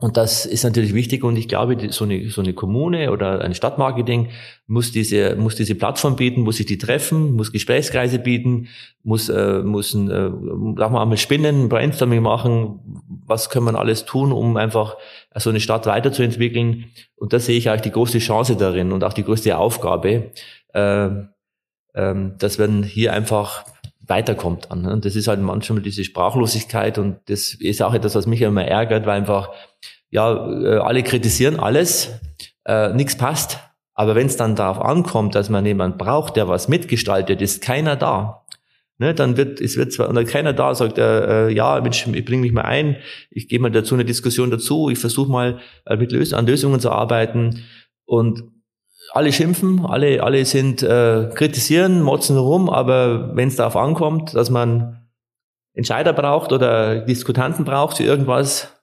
[0.01, 3.53] Und das ist natürlich wichtig und ich glaube, so eine, so eine Kommune oder ein
[3.53, 4.29] Stadtmarketing
[4.69, 8.69] muss diese, muss diese Plattform bieten, muss sich die treffen, muss Gesprächskreise bieten,
[9.03, 10.31] muss, äh, muss ein, äh,
[10.79, 12.79] sagen wir einmal spinnen, Brainstorming machen,
[13.27, 14.97] was können wir alles tun, um einfach
[15.35, 16.93] so eine Stadt weiterzuentwickeln.
[17.17, 20.31] Und da sehe ich eigentlich die große Chance darin und auch die größte Aufgabe,
[20.75, 23.65] äh, äh, dass man hier einfach
[24.09, 24.87] weiterkommt an.
[24.87, 28.64] Und das ist halt manchmal diese Sprachlosigkeit und das ist auch etwas, was mich immer
[28.64, 29.51] ärgert, weil einfach,
[30.11, 32.18] ja, äh, alle kritisieren alles,
[32.64, 33.59] äh, nichts passt.
[33.94, 37.97] Aber wenn es dann darauf ankommt, dass man jemand braucht, der was mitgestaltet, ist keiner
[37.97, 38.44] da.
[39.01, 42.05] Ne, dann wird, es wird zwar, und dann keiner da, sagt, äh, äh, ja, Mensch,
[42.07, 42.97] ich bringe mich mal ein,
[43.31, 46.81] ich gehe mal dazu eine Diskussion dazu, ich versuche mal äh, mit Lös an Lösungen
[46.81, 47.64] zu arbeiten.
[48.07, 48.42] Und
[49.12, 54.51] alle schimpfen, alle, alle sind äh, kritisieren, motzen rum, aber wenn es darauf ankommt, dass
[54.51, 55.09] man
[55.75, 58.83] Entscheider braucht oder Diskutanten braucht für irgendwas,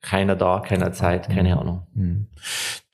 [0.00, 1.86] keiner da, keiner Zeit, keine Ahnung.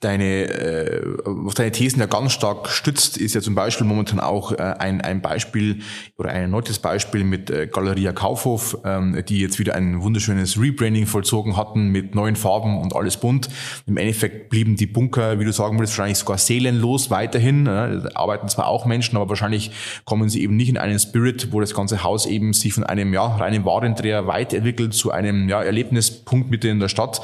[0.01, 4.53] Deine, äh, was deine Thesen ja ganz stark stützt, ist ja zum Beispiel momentan auch
[4.53, 5.81] äh, ein, ein Beispiel
[6.17, 11.07] oder ein erneutes Beispiel mit äh, Galeria Kaufhof, ähm, die jetzt wieder ein wunderschönes Rebranding
[11.07, 13.49] vollzogen hatten mit neuen Farben und alles bunt.
[13.87, 17.67] Im Endeffekt blieben die Bunker, wie du sagen würdest, wahrscheinlich sogar seelenlos weiterhin.
[17.67, 19.73] Äh, arbeiten zwar auch Menschen, aber wahrscheinlich
[20.05, 23.13] kommen sie eben nicht in einen Spirit, wo das ganze Haus eben sich von einem
[23.13, 27.21] ja, reinen Warendreher weiterentwickelt zu einem ja, Erlebnispunkt mitten in der Stadt.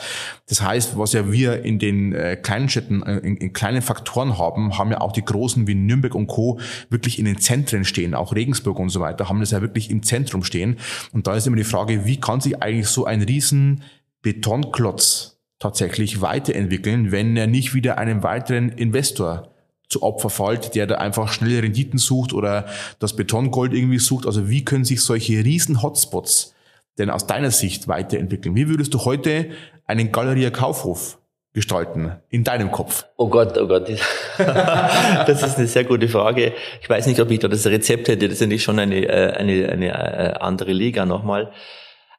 [0.48, 4.38] Das heißt, was ja wir in den äh, kleinen Kleinstädten, äh, in, in kleinen Faktoren
[4.38, 6.58] haben, haben ja auch die großen wie Nürnberg und Co.
[6.90, 10.02] wirklich in den Zentren stehen, auch Regensburg und so weiter, haben das ja wirklich im
[10.02, 10.78] Zentrum stehen.
[11.12, 13.82] Und da ist immer die Frage, wie kann sich eigentlich so ein riesen
[14.22, 19.50] Betonklotz tatsächlich weiterentwickeln, wenn er nicht wieder einen weiteren Investor
[19.88, 22.66] zu Opfer fällt, der da einfach schnelle Renditen sucht oder
[22.98, 24.26] das Betongold irgendwie sucht.
[24.26, 26.54] Also wie können sich solche riesen Hotspots
[26.98, 28.56] denn aus deiner Sicht weiterentwickeln?
[28.56, 29.50] Wie würdest du heute
[29.86, 31.18] einen Galeria Kaufhof
[31.54, 33.06] gestalten in deinem Kopf?
[33.16, 33.88] Oh Gott, oh Gott.
[34.38, 36.52] das ist eine sehr gute Frage.
[36.82, 38.28] Ich weiß nicht, ob ich da das Rezept hätte.
[38.28, 41.52] Das ist ja schon eine, äh, eine, eine äh, andere Liga nochmal.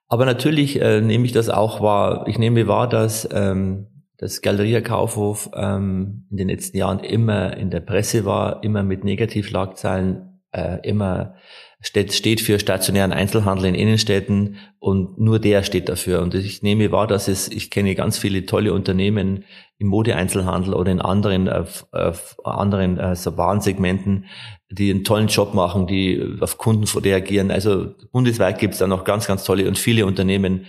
[0.08, 2.26] Aber natürlich äh, nehme ich das auch wahr.
[2.28, 7.70] Ich nehme wahr, dass ähm, das Galeria Kaufhof ähm, in den letzten Jahren immer in
[7.70, 11.36] der Presse war, immer mit Negativschlagzeilen, äh, immer
[11.82, 16.22] steht, steht für stationären Einzelhandel in Innenstädten und nur der steht dafür.
[16.22, 19.46] Und ich nehme wahr, dass es, ich kenne ganz viele tolle Unternehmen
[19.78, 24.26] im Modeeinzelhandel oder in anderen, auf, auf anderen äh, so Warensegmenten,
[24.70, 27.52] die einen tollen Job machen, die auf Kunden reagieren.
[27.52, 30.66] Also bundesweit gibt es da noch ganz, ganz tolle und viele Unternehmen.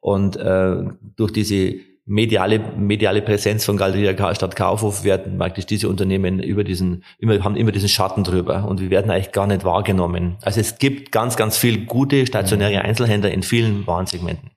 [0.00, 0.76] Und äh,
[1.16, 7.04] durch diese mediale, mediale Präsenz von Galeria Stadt Kaufhof werden praktisch diese Unternehmen über diesen,
[7.18, 10.36] immer, haben immer diesen Schatten drüber und wir werden eigentlich gar nicht wahrgenommen.
[10.42, 12.82] Also es gibt ganz, ganz viel gute stationäre.
[12.82, 14.50] Einzelhändler in vielen Warensegmenten.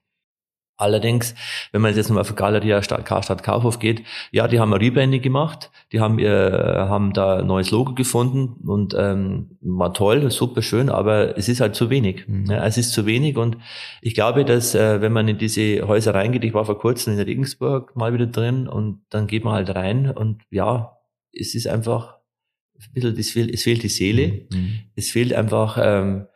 [0.78, 1.34] Allerdings,
[1.72, 5.20] wenn man jetzt mal auf Galeria Stadt, Karstadt Kaufhof geht, ja, die haben ein Rebranding
[5.20, 10.62] gemacht, die haben äh, haben da ein neues Logo gefunden und ähm, war toll, super
[10.62, 12.28] schön, aber es ist halt zu wenig.
[12.28, 12.46] Mhm.
[12.46, 13.56] Ja, es ist zu wenig und
[14.02, 17.20] ich glaube, dass äh, wenn man in diese Häuser reingeht, ich war vor kurzem in
[17.20, 20.96] Regensburg mal wieder drin und dann geht man halt rein und ja,
[21.32, 22.18] es ist einfach
[22.78, 24.78] ein bisschen, es fehlt, es fehlt die Seele, mhm.
[24.94, 26.26] es fehlt einfach ähm,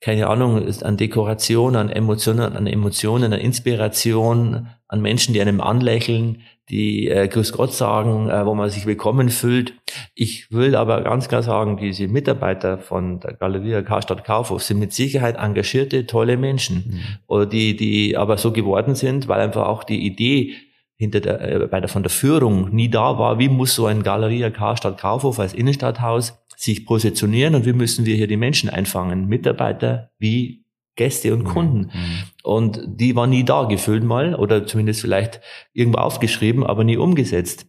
[0.00, 6.42] keine Ahnung, an Dekoration, an Emotionen, an Emotionen, an Inspiration, an Menschen, die einem anlächeln,
[6.68, 9.74] die äh, Grüß Gott sagen, äh, wo man sich willkommen fühlt.
[10.14, 14.92] Ich will aber ganz klar sagen, diese Mitarbeiter von der Galeria Karstadt Kaufhof sind mit
[14.92, 17.00] Sicherheit engagierte, tolle Menschen, mhm.
[17.26, 20.54] oder die, die aber so geworden sind, weil einfach auch die Idee
[20.96, 24.02] hinter der, äh, bei der, von der Führung nie da war, wie muss so ein
[24.02, 29.28] Galeria Karstadt Kaufhof als Innenstadthaus sich positionieren und wie müssen wir hier die Menschen einfangen,
[29.28, 30.64] Mitarbeiter wie
[30.96, 31.48] Gäste und mhm.
[31.48, 31.78] Kunden.
[31.78, 32.22] Mhm.
[32.42, 35.40] Und die war nie da gefüllt mal oder zumindest vielleicht
[35.72, 37.66] irgendwo aufgeschrieben, aber nie umgesetzt.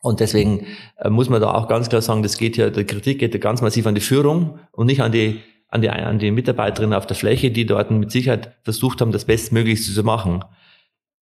[0.00, 0.66] Und deswegen
[0.98, 3.40] äh, muss man da auch ganz klar sagen, das geht ja, der Kritik geht ja
[3.40, 7.06] ganz massiv an die Führung und nicht an die, an die, an die Mitarbeiterinnen auf
[7.06, 10.44] der Fläche, die dort mit Sicherheit versucht haben, das Bestmöglichste zu machen.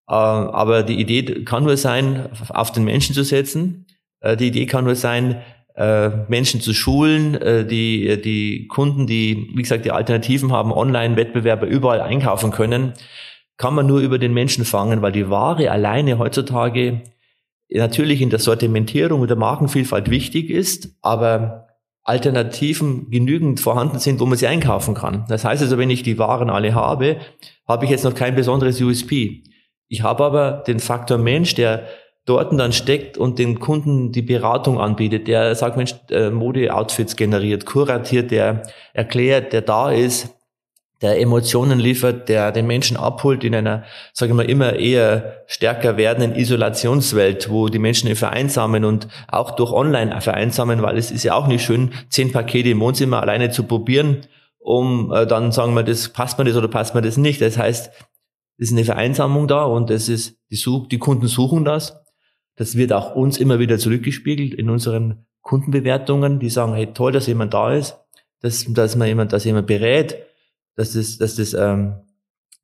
[0.09, 3.87] Äh, aber die Idee kann nur sein, auf den Menschen zu setzen.
[4.21, 5.43] Äh, die Idee kann nur sein,
[5.81, 11.67] äh, Menschen zu schulen, äh, die, die Kunden, die, wie gesagt, die Alternativen haben, Online-Wettbewerber
[11.67, 12.93] überall einkaufen können,
[13.57, 17.01] kann man nur über den Menschen fangen, weil die Ware alleine heutzutage
[17.71, 21.69] natürlich in der Sortimentierung und der Markenvielfalt wichtig ist, aber
[22.03, 25.25] Alternativen genügend vorhanden sind, wo man sie einkaufen kann.
[25.31, 27.17] Das heißt also, wenn ich die Waren alle habe,
[27.67, 29.45] habe ich jetzt noch kein besonderes USP.
[29.89, 31.87] Ich habe aber den Faktor Mensch, der
[32.31, 37.67] dort dann steckt und den Kunden die Beratung anbietet, der sagt, Mensch, äh, Mode-Outfits generiert,
[37.67, 38.63] kuratiert, der
[38.95, 40.31] erklärt, der da ist,
[41.03, 45.97] der Emotionen liefert, der den Menschen abholt in einer, sage ich mal, immer eher stärker
[45.97, 51.35] werdenden Isolationswelt, wo die Menschen vereinsamen und auch durch Online vereinsamen, weil es ist ja
[51.35, 54.19] auch nicht schön, zehn Pakete im Wohnzimmer alleine zu probieren,
[54.61, 57.41] um äh, dann sagen wir, das passt mir das oder passt mir das nicht.
[57.41, 57.91] Das heißt,
[58.59, 62.00] es ist eine Vereinsamung da und es ist, die, Such, die Kunden suchen das
[62.61, 67.27] das wird auch uns immer wieder zurückgespiegelt in unseren Kundenbewertungen, die sagen, hey, toll, dass
[67.27, 67.97] jemand da ist,
[68.43, 70.19] dass, dass man jemand, dass jemand berät,
[70.77, 71.95] dass das, dass das, ähm,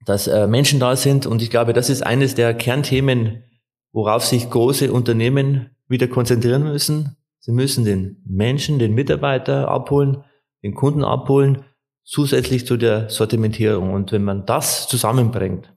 [0.04, 1.24] dass äh, Menschen da sind.
[1.24, 3.44] Und ich glaube, das ist eines der Kernthemen,
[3.90, 7.16] worauf sich große Unternehmen wieder konzentrieren müssen.
[7.38, 10.24] Sie müssen den Menschen, den Mitarbeiter abholen,
[10.62, 11.64] den Kunden abholen,
[12.04, 13.94] zusätzlich zu der Sortimentierung.
[13.94, 15.72] Und wenn man das zusammenbringt,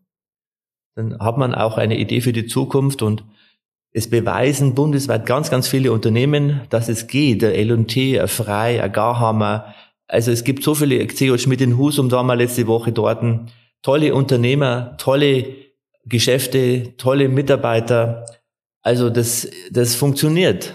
[0.96, 3.24] dann hat man auch eine Idee für die Zukunft und
[3.92, 7.42] es beweisen bundesweit ganz, ganz viele Unternehmen, dass es geht.
[7.42, 9.74] Der L&T, Frei, Garhammer.
[10.08, 13.24] Also es gibt so viele, CEO Schmidt in Husum da mal letzte Woche dort.
[13.82, 15.56] Tolle Unternehmer, tolle
[16.06, 18.26] Geschäfte, tolle Mitarbeiter.
[18.82, 20.74] Also das, das funktioniert.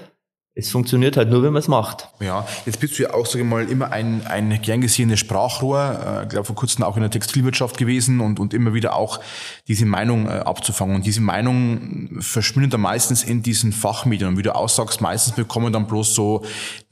[0.57, 2.09] Es funktioniert halt nur, wenn man es macht.
[2.21, 6.23] Ja, jetzt bist du ja auch, sage ich mal, immer ein, ein gern gesehenes Sprachrohr.
[6.23, 9.19] Äh, glaube vor kurzem auch in der Textilwirtschaft gewesen und, und immer wieder auch
[9.67, 10.95] diese Meinung äh, abzufangen.
[10.95, 14.29] Und diese Meinung verschwindet dann meistens in diesen Fachmedien.
[14.29, 16.45] Und wie du aussagst, meistens bekommen dann bloß so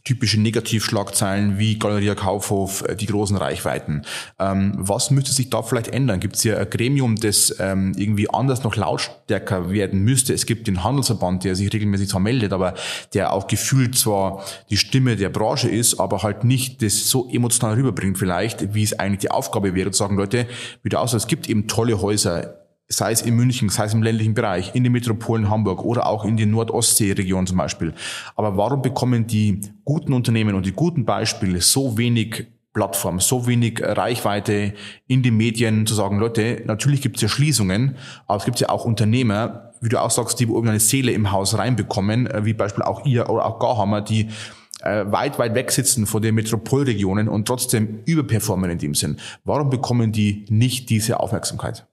[0.04, 4.02] typische Negativschlagzeilen wie Galeria Kaufhof, äh, die großen Reichweiten.
[4.38, 6.18] Ähm, was müsste sich da vielleicht ändern?
[6.18, 10.34] Gibt es hier ein Gremium, das ähm, irgendwie anders noch lautstärker werden müsste?
[10.34, 12.74] Es gibt den Handelsverband, der sich regelmäßig zwar meldet, aber
[13.14, 17.74] der auch gefühlt zwar die Stimme der Branche ist, aber halt nicht das so emotional
[17.74, 20.46] rüberbringt vielleicht, wie es eigentlich die Aufgabe wäre, zu sagen, Leute,
[20.82, 22.61] wie du aussagst, es gibt eben tolle Häuser
[22.92, 26.24] sei es in München, sei es im ländlichen Bereich, in den Metropolen Hamburg oder auch
[26.24, 27.94] in die Nordostsee-Region zum Beispiel.
[28.36, 33.82] Aber warum bekommen die guten Unternehmen und die guten Beispiele so wenig Plattform, so wenig
[33.82, 34.72] Reichweite
[35.06, 38.70] in den Medien zu sagen, Leute, natürlich gibt es ja Schließungen, aber es gibt ja
[38.70, 42.84] auch Unternehmer, wie du auch sagst, die eine Seele im Haus reinbekommen, äh, wie Beispiel
[42.84, 44.28] auch ihr oder auch Garhammer, die
[44.82, 49.18] äh, weit, weit weg sitzen von den Metropolregionen und trotzdem überperformen in dem Sinn.
[49.44, 51.86] Warum bekommen die nicht diese Aufmerksamkeit?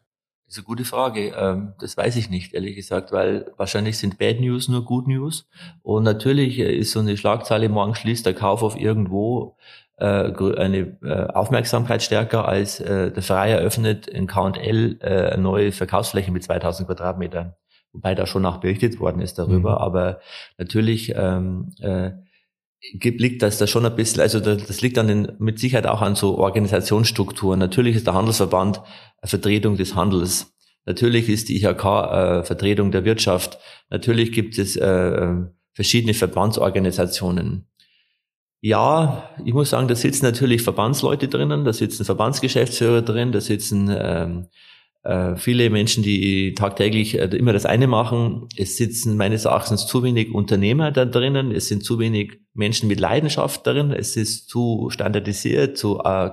[0.49, 1.27] Das ist eine gute Frage.
[1.38, 5.47] Ähm, das weiß ich nicht, ehrlich gesagt, weil wahrscheinlich sind Bad News nur Good News.
[5.83, 9.57] Und natürlich äh, ist so eine Schlagzeile, morgen schließt der Kauf auf irgendwo
[9.97, 16.41] äh, eine äh, Aufmerksamkeit stärker als der Verein eröffnet in K&L eine neue Verkaufsfläche mit
[16.41, 17.53] 2000 Quadratmetern.
[17.93, 19.73] Wobei da schon auch berichtet worden ist darüber.
[19.73, 19.77] Mhm.
[19.77, 20.19] Aber
[20.57, 22.12] natürlich ähm, äh,
[22.81, 26.15] liegt das da schon ein bisschen, also das liegt an den, mit Sicherheit auch an
[26.15, 27.59] so Organisationsstrukturen.
[27.59, 28.81] Natürlich ist der Handelsverband
[29.21, 30.53] eine Vertretung des Handels.
[30.85, 33.59] Natürlich ist die IHK äh, Vertretung der Wirtschaft.
[33.89, 35.27] Natürlich gibt es äh,
[35.73, 37.67] verschiedene Verbandsorganisationen.
[38.61, 43.89] Ja, ich muss sagen, da sitzen natürlich Verbandsleute drinnen, da sitzen Verbandsgeschäftsführer drin, da sitzen
[43.89, 44.47] ähm, äh,
[45.38, 48.49] viele Menschen, die tagtäglich äh, immer das eine machen.
[48.57, 51.51] Es sitzen meines Erachtens zu wenig Unternehmer da drinnen.
[51.51, 53.91] Es sind zu wenig Menschen mit Leidenschaft darin.
[53.91, 56.31] Es ist zu standardisiert, zu, äh,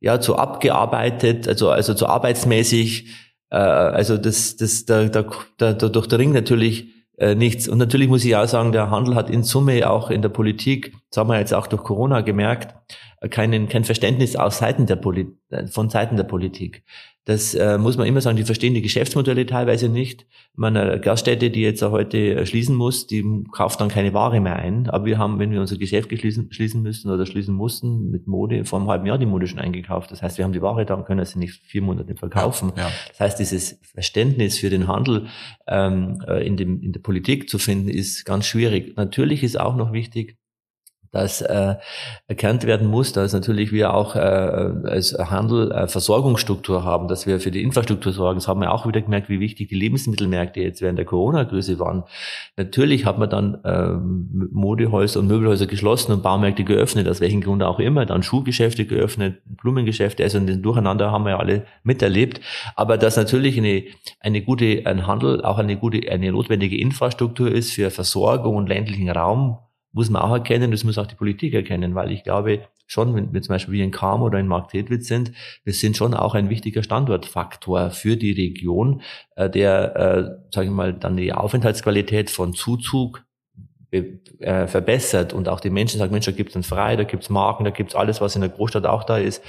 [0.00, 3.10] ja, zu abgearbeitet, also, also zu arbeitsmäßig.
[3.50, 5.24] Äh, also das, das, da, da,
[5.56, 7.68] da, da durchdringt natürlich äh, nichts.
[7.68, 10.92] Und natürlich muss ich auch sagen, der Handel hat in Summe auch in der Politik,
[11.10, 12.74] das haben wir jetzt auch durch Corona gemerkt,
[13.30, 15.28] keinen, kein Verständnis aus Seiten der Poli
[15.70, 16.82] von Seiten der Politik.
[17.26, 20.26] Das äh, muss man immer sagen, die verstehen die Geschäftsmodelle teilweise nicht.
[20.54, 24.90] Meine Gaststätte, die jetzt heute schließen muss, die kauft dann keine Ware mehr ein.
[24.90, 28.66] Aber wir haben, wenn wir unser Geschäft schließen, schließen müssen oder schließen mussten mit Mode,
[28.66, 30.10] vor einem halben Jahr die Mode schon eingekauft.
[30.10, 32.72] Das heißt, wir haben die Ware dann, können sie nicht vier Monate verkaufen.
[32.76, 32.90] Ja, ja.
[33.08, 35.28] Das heißt, dieses Verständnis für den Handel
[35.66, 38.98] ähm, äh, in, dem, in der Politik zu finden, ist ganz schwierig.
[38.98, 40.36] Natürlich ist auch noch wichtig,
[41.14, 41.76] dass äh,
[42.26, 47.38] erkannt werden muss, dass natürlich wir auch äh, als Handel äh, Versorgungsstruktur haben, dass wir
[47.38, 48.38] für die Infrastruktur sorgen.
[48.38, 52.02] Das haben wir auch wieder gemerkt, wie wichtig die Lebensmittelmärkte jetzt während der Corona-Krise waren.
[52.56, 57.62] Natürlich hat man dann ähm, Modehäuser und Möbelhäuser geschlossen und Baumärkte geöffnet, aus welchem Grund
[57.62, 62.40] auch immer, dann Schuhgeschäfte geöffnet, Blumengeschäfte, also den Durcheinander haben wir ja alle miterlebt.
[62.74, 63.84] Aber dass natürlich eine,
[64.18, 69.10] eine gute, ein Handel auch eine gute, eine notwendige Infrastruktur ist für Versorgung und ländlichen
[69.10, 69.58] Raum,
[69.94, 73.32] muss man auch erkennen, das muss auch die Politik erkennen, weil ich glaube schon, wenn
[73.32, 76.50] wir zum Beispiel wie in Kam oder in Marktredwitz sind, wir sind schon auch ein
[76.50, 79.02] wichtiger Standortfaktor für die Region,
[79.36, 83.24] äh, der, äh, sage ich mal, dann die Aufenthaltsqualität von Zuzug
[83.92, 87.64] äh, verbessert und auch die Menschen sagen, Mensch, da gibt's einen Frei, da gibt's Marken,
[87.64, 89.42] da gibt's alles, was in der Großstadt auch da ist.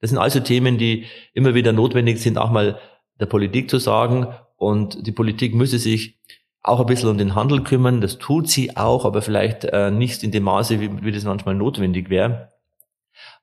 [0.00, 2.80] Das sind also Themen, die immer wieder notwendig sind, auch mal
[3.20, 4.26] der Politik zu sagen.
[4.56, 6.18] Und die Politik müsse sich
[6.62, 8.00] auch ein bisschen um den Handel kümmern.
[8.00, 11.54] Das tut sie auch, aber vielleicht äh, nicht in dem Maße, wie, wie das manchmal
[11.54, 12.50] notwendig wäre.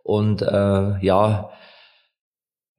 [0.04, 1.52] Und äh, ja,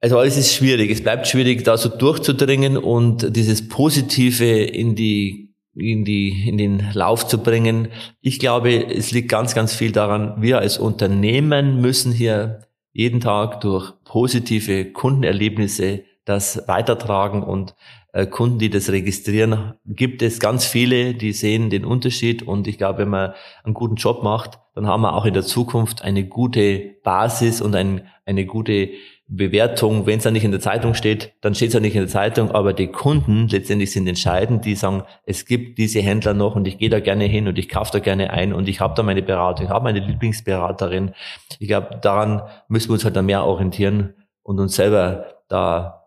[0.01, 0.89] also es ist schwierig.
[0.89, 6.91] Es bleibt schwierig, da so durchzudringen und dieses Positive in die in die in den
[6.93, 7.89] Lauf zu bringen.
[8.19, 10.41] Ich glaube, es liegt ganz ganz viel daran.
[10.41, 17.75] Wir als Unternehmen müssen hier jeden Tag durch positive Kundenerlebnisse das weitertragen und
[18.13, 22.77] äh, Kunden, die das registrieren, gibt es ganz viele, die sehen den Unterschied und ich
[22.77, 26.25] glaube, wenn man einen guten Job macht, dann haben wir auch in der Zukunft eine
[26.25, 28.89] gute Basis und ein, eine gute
[29.27, 30.05] Bewertung.
[30.05, 32.09] Wenn es dann nicht in der Zeitung steht, dann steht es ja nicht in der
[32.09, 36.67] Zeitung, aber die Kunden letztendlich sind entscheidend, die sagen, es gibt diese Händler noch und
[36.67, 39.03] ich gehe da gerne hin und ich kaufe da gerne ein und ich habe da
[39.03, 41.11] meine Beratung, ich habe meine Lieblingsberaterin.
[41.59, 44.13] Ich glaube, daran müssen wir uns halt dann mehr orientieren
[44.43, 46.00] und uns selber da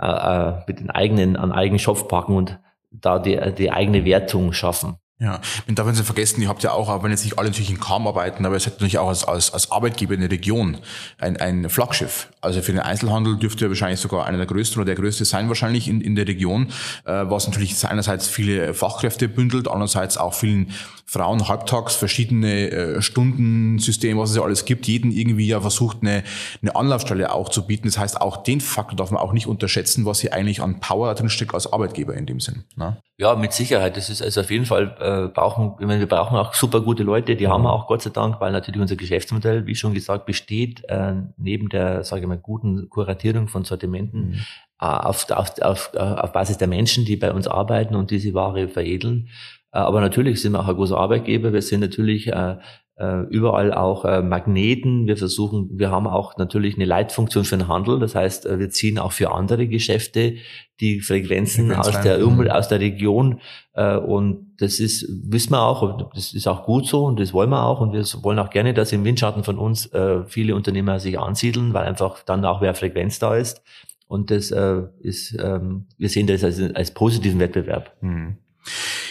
[0.00, 2.58] äh, äh, mit den eigenen, an eigenen Schopf packen und
[2.90, 4.96] da die, die eigene Wertung schaffen.
[5.20, 7.78] Ja, man darf nicht vergessen, ihr habt ja auch, wenn jetzt nicht alle natürlich in
[7.78, 10.78] Kam arbeiten, aber ihr seid natürlich auch als, als, als Arbeitgeber in der Region
[11.18, 12.28] ein, ein Flaggschiff.
[12.40, 15.46] Also für den Einzelhandel dürfte ja wahrscheinlich sogar einer der größten oder der größte sein
[15.46, 16.66] wahrscheinlich in, in der Region,
[17.04, 20.72] äh, was natürlich einerseits viele Fachkräfte bündelt, andererseits auch vielen
[21.06, 26.24] Frauen halbtags verschiedene äh, Stundensysteme, was es ja alles gibt, jeden irgendwie ja versucht, eine,
[26.62, 27.86] eine Anlaufstelle auch zu bieten.
[27.86, 31.14] Das heißt, auch den Faktor darf man auch nicht unterschätzen, was hier eigentlich an Power
[31.14, 32.64] drinsteckt als Arbeitgeber in dem Sinn.
[32.76, 32.96] Ne?
[33.18, 33.96] Ja, mit Sicherheit.
[33.96, 37.02] Das ist also auf jeden Fall äh, brauchen, ich meine, wir brauchen auch super gute
[37.02, 40.26] Leute, die haben wir auch Gott sei Dank, weil natürlich unser Geschäftsmodell, wie schon gesagt,
[40.26, 44.40] besteht äh, neben der, sage ich mal, guten Kuratierung von Sortimenten mhm.
[44.80, 48.68] äh, auf, auf, auf, auf Basis der Menschen, die bei uns arbeiten und diese Ware
[48.68, 49.28] veredeln.
[49.74, 51.52] Äh, aber natürlich sind wir auch ein großer Arbeitgeber.
[51.52, 52.56] Wir sind natürlich äh,
[52.96, 55.08] äh, überall auch Magneten.
[55.08, 57.98] Wir versuchen, wir haben auch natürlich eine Leitfunktion für den Handel.
[57.98, 60.36] Das heißt, wir ziehen auch für andere Geschäfte
[60.80, 63.40] die Frequenzen aus der Umwelt, aus der Region.
[63.72, 67.64] Und das ist, wissen wir auch, das ist auch gut so und das wollen wir
[67.64, 67.80] auch.
[67.80, 69.90] Und wir wollen auch gerne, dass im Windschatten von uns
[70.28, 73.60] viele Unternehmer sich ansiedeln, weil einfach dann auch mehr Frequenz da ist.
[74.06, 74.54] Und das
[75.00, 77.96] ist, ähm, wir sehen das als, als positiven Wettbewerb.
[77.98, 78.36] Hm.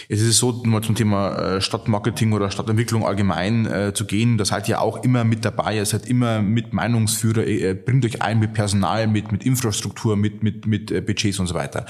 [0.08, 4.44] Es ist so, mal zum Thema äh, Stadtmarketing oder Stadtentwicklung allgemein äh, zu gehen, da
[4.44, 8.38] seid ihr auch immer mit dabei, ihr seid immer mit Meinungsführer, ihr bringt euch ein
[8.38, 11.86] mit Personal, mit, mit Infrastruktur, mit, mit, mit äh, Budgets und so weiter.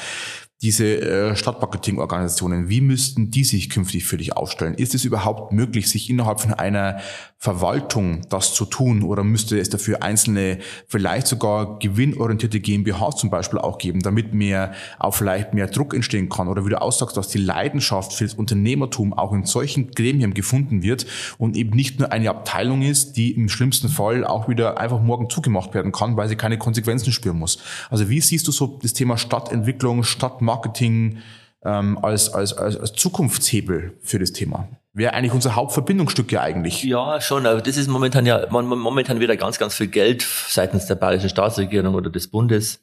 [0.62, 4.74] Diese äh, Stadtmarketingorganisationen, wie müssten die sich künftig für dich aufstellen?
[4.74, 7.00] Ist es überhaupt möglich, sich innerhalb von einer
[7.38, 13.58] Verwaltung das zu tun oder müsste es dafür einzelne, vielleicht sogar gewinnorientierte GmbH zum Beispiel
[13.58, 16.48] auch geben, damit mehr, auch vielleicht mehr Druck entstehen kann?
[16.48, 20.82] Oder wie du aussagst, dass die Leidenschaft für das Unternehmertum auch in solchen Gremien gefunden
[20.82, 21.06] wird
[21.38, 25.28] und eben nicht nur eine Abteilung ist, die im schlimmsten Fall auch wieder einfach morgen
[25.28, 27.58] zugemacht werden kann, weil sie keine Konsequenzen spüren muss.
[27.90, 31.18] Also wie siehst du so das Thema Stadtentwicklung, Stadtmarketing Marketing
[31.64, 34.68] ähm, als, als, als, als Zukunftshebel für das Thema.
[34.96, 36.84] Wäre eigentlich unser Hauptverbindungsstück ja eigentlich.
[36.84, 40.94] Ja, schon, aber das ist momentan ja momentan wieder ganz, ganz viel Geld seitens der
[40.94, 42.80] bayerischen Staatsregierung oder des Bundes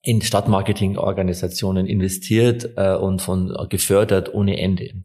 [0.00, 5.02] in Stadtmarketingorganisationen investiert äh, und von gefördert ohne Ende.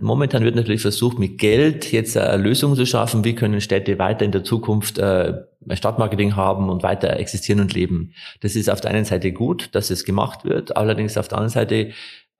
[0.00, 4.24] Momentan wird natürlich versucht, mit Geld jetzt eine Lösung zu schaffen, wie können Städte weiter
[4.24, 5.32] in der Zukunft äh,
[5.72, 8.12] Stadtmarketing haben und weiter existieren und leben.
[8.40, 11.52] Das ist auf der einen Seite gut, dass es gemacht wird, allerdings auf der anderen
[11.52, 11.92] Seite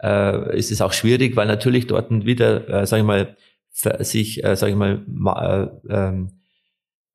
[0.02, 3.36] äh, ist es auch schwierig, weil natürlich dort wieder, äh, sage ich mal,
[3.70, 6.30] sich, äh, sage ich mal, ma, äh, ähm,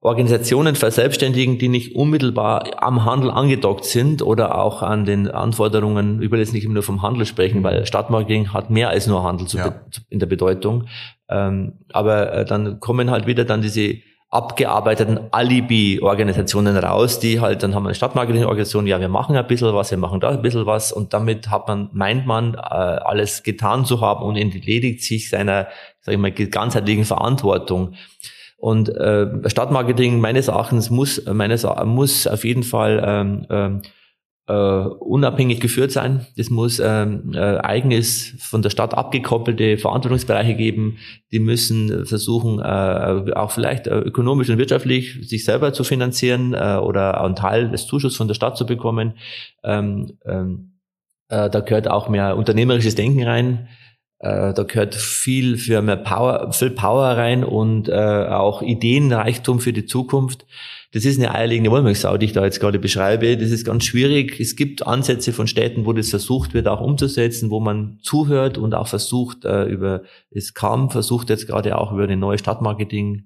[0.05, 6.29] Organisationen verselbstständigen, die nicht unmittelbar am Handel angedockt sind oder auch an den Anforderungen, ich
[6.29, 9.81] will jetzt nicht nur vom Handel sprechen, weil Stadtmarketing hat mehr als nur Handel ja.
[10.09, 10.87] in der Bedeutung.
[11.27, 13.95] Ähm, aber äh, dann kommen halt wieder dann diese
[14.35, 19.73] abgearbeiteten Alibi-Organisationen raus, die halt, dann haben wir eine Stadtmarketing-Organisation, ja, wir machen ein bisschen
[19.73, 23.43] was, wir machen da ein bisschen was und damit hat man, meint man, äh, alles
[23.43, 25.67] getan zu haben und entledigt sich seiner,
[26.01, 27.93] sag ich mal, ganzheitlichen Verantwortung.
[28.57, 33.81] Und äh, Stadtmarketing meines Erachtens muss, meines muss auf jeden Fall ähm, ähm,
[34.47, 36.25] äh, unabhängig geführt sein.
[36.37, 40.97] Es muss ähm, äh, eigenes von der Stadt abgekoppelte Verantwortungsbereiche geben.
[41.31, 46.77] Die müssen versuchen, äh, auch vielleicht äh, ökonomisch und wirtschaftlich sich selber zu finanzieren äh,
[46.77, 49.13] oder einen Teil des Zuschusses von der Stadt zu bekommen.
[49.63, 50.73] Ähm, ähm,
[51.29, 53.67] äh, da gehört auch mehr unternehmerisches Denken rein.
[54.25, 59.71] Äh, da gehört viel für mehr Power, viel Power rein und äh, auch Ideenreichtum für
[59.71, 60.47] die Zukunft.
[60.93, 63.37] Das ist eine eierlegende Wollmilchsau, die ich da jetzt gerade beschreibe.
[63.37, 64.39] Das ist ganz schwierig.
[64.39, 68.73] Es gibt Ansätze von Städten, wo das versucht wird, auch umzusetzen, wo man zuhört und
[68.73, 70.01] auch versucht, äh, über,
[70.31, 73.25] es kam, versucht jetzt gerade auch über eine neue Stadtmarketing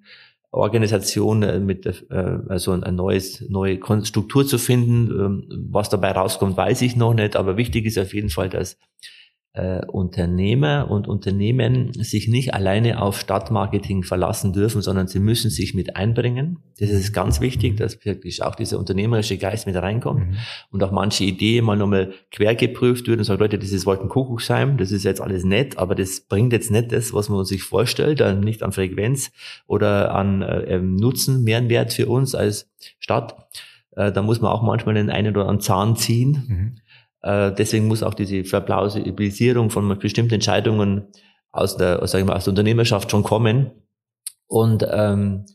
[0.52, 5.12] Organisation äh, mit äh, also ein neues neue Struktur zu finden.
[5.18, 8.78] Ähm, was dabei rauskommt, weiß ich noch nicht, aber wichtig ist auf jeden Fall, dass
[9.54, 15.74] äh, Unternehmer und Unternehmen sich nicht alleine auf Stadtmarketing verlassen dürfen, sondern sie müssen sich
[15.74, 16.60] mit einbringen.
[16.80, 20.38] Das ist ganz wichtig, dass wirklich auch dieser unternehmerische Geist mit reinkommt mhm.
[20.70, 24.78] und auch manche Ideen mal nochmal quer geprüft wird und sagt, Leute, das ist Wolkenkuckucksheim,
[24.78, 28.22] das ist jetzt alles nett, aber das bringt jetzt nicht das, was man sich vorstellt,
[28.42, 29.32] nicht an Frequenz
[29.66, 32.70] oder an äh, ähm, Nutzen, Mehrwert für uns als
[33.00, 33.36] Stadt.
[33.96, 36.44] Äh, da muss man auch manchmal den einen oder anderen Zahn ziehen.
[36.48, 36.76] Mhm
[37.22, 41.08] äh, deswegen muss auch diese Verplausibilisierung von bestimmten Entscheidungen
[41.52, 43.72] aus der, sag ich mal, aus der Unternehmerschaft schon kommen.
[44.48, 45.46] Und ähm,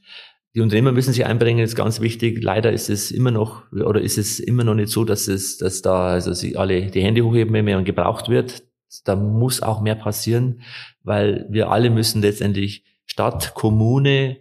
[0.55, 2.43] die Unternehmer müssen sich einbringen, ist ganz wichtig.
[2.43, 5.83] Leider ist es immer noch, oder ist es immer noch nicht so, dass es, dass
[5.83, 8.63] da, also sie alle die Hände hochheben, wenn mehr gebraucht wird.
[9.05, 10.61] Da muss auch mehr passieren,
[11.03, 14.39] weil wir alle müssen letztendlich Stadt, Kommune,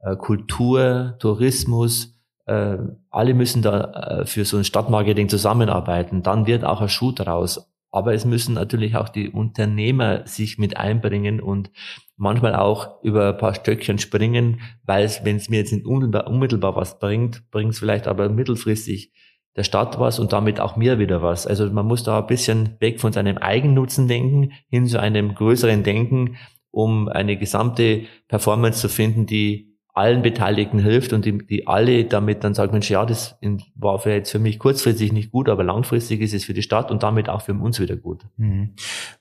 [0.00, 2.13] äh, Kultur, Tourismus,
[2.46, 2.76] äh,
[3.10, 6.22] alle müssen da äh, für so ein Stadtmarketing zusammenarbeiten.
[6.22, 7.70] Dann wird auch ein Schuh draus.
[7.90, 11.70] Aber es müssen natürlich auch die Unternehmer sich mit einbringen und
[12.16, 16.26] manchmal auch über ein paar Stöckchen springen, weil es, wenn es mir jetzt nicht unmittelbar,
[16.26, 19.12] unmittelbar was bringt, bringt es vielleicht aber mittelfristig
[19.56, 21.46] der Stadt was und damit auch mir wieder was.
[21.46, 25.84] Also man muss da ein bisschen weg von seinem Eigennutzen denken, hin zu einem größeren
[25.84, 26.36] Denken,
[26.72, 32.42] um eine gesamte Performance zu finden, die allen Beteiligten hilft und die, die alle damit
[32.42, 33.38] dann sagen, Mensch, ja, das
[33.76, 37.04] war jetzt für mich kurzfristig nicht gut, aber langfristig ist es für die Stadt und
[37.04, 38.26] damit auch für uns wieder gut.
[38.36, 38.70] Mhm.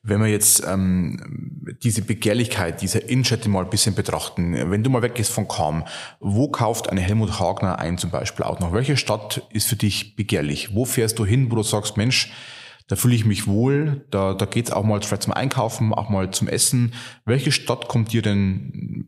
[0.01, 5.03] Wenn wir jetzt ähm, diese Begehrlichkeit dieser Innenstädte mal ein bisschen betrachten, wenn du mal
[5.03, 5.83] weggehst von Kam,
[6.19, 8.73] wo kauft eine Helmut Hagner ein zum Beispiel auch noch?
[8.73, 10.73] Welche Stadt ist für dich begehrlich?
[10.73, 12.33] Wo fährst du hin, wo du sagst, Mensch,
[12.87, 16.31] da fühle ich mich wohl, da, da geht's auch mal vielleicht zum Einkaufen, auch mal
[16.31, 16.93] zum Essen.
[17.25, 19.05] Welche Stadt kommt dir denn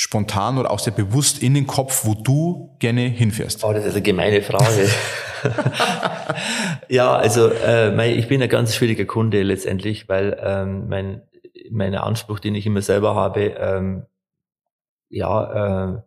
[0.00, 3.62] spontan oder auch sehr bewusst in den Kopf, wo du gerne hinfährst?
[3.64, 4.88] Oh, das ist eine gemeine Frage.
[6.88, 11.20] ja, also äh, ich bin ein ganz schwieriger Kunde letztendlich, weil ähm, mein
[11.70, 14.06] mein Anspruch, den ich immer selber habe, ähm,
[15.10, 16.02] ja äh,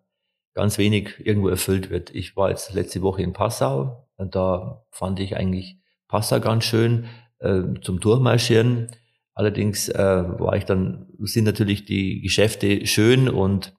[0.56, 2.10] ganz wenig irgendwo erfüllt wird.
[2.16, 5.78] Ich war jetzt letzte Woche in Passau und da fand ich eigentlich
[6.08, 7.06] Passau ganz schön
[7.40, 8.90] äh, zum Durchmarschieren.
[9.36, 13.76] Allerdings äh, war ich dann, sind natürlich die Geschäfte schön und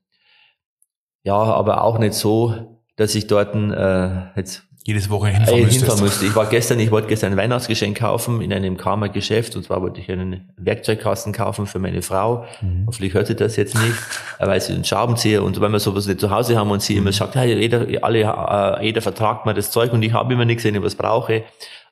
[1.24, 2.54] ja, aber auch nicht so,
[2.96, 6.26] dass ich dort äh, jetzt jedes Woche hinfahren, äh, hinfahren müsste.
[6.26, 9.80] Ich war gestern, ich wollte gestern ein Weihnachtsgeschenk kaufen in einem Karma Geschäft und zwar
[9.80, 12.44] wollte ich einen Werkzeugkasten kaufen für meine Frau.
[12.60, 12.84] Mhm.
[12.86, 13.96] Hoffentlich hört sie das jetzt nicht,
[14.38, 17.00] weil sie einen Schraubenzieher und wenn wir sowas nicht zu Hause haben und sie mhm.
[17.00, 20.44] immer sagt, hey, jeder, alle, äh, jeder vertragt mir das Zeug und ich habe immer
[20.44, 21.44] nichts, wenn ich was brauche.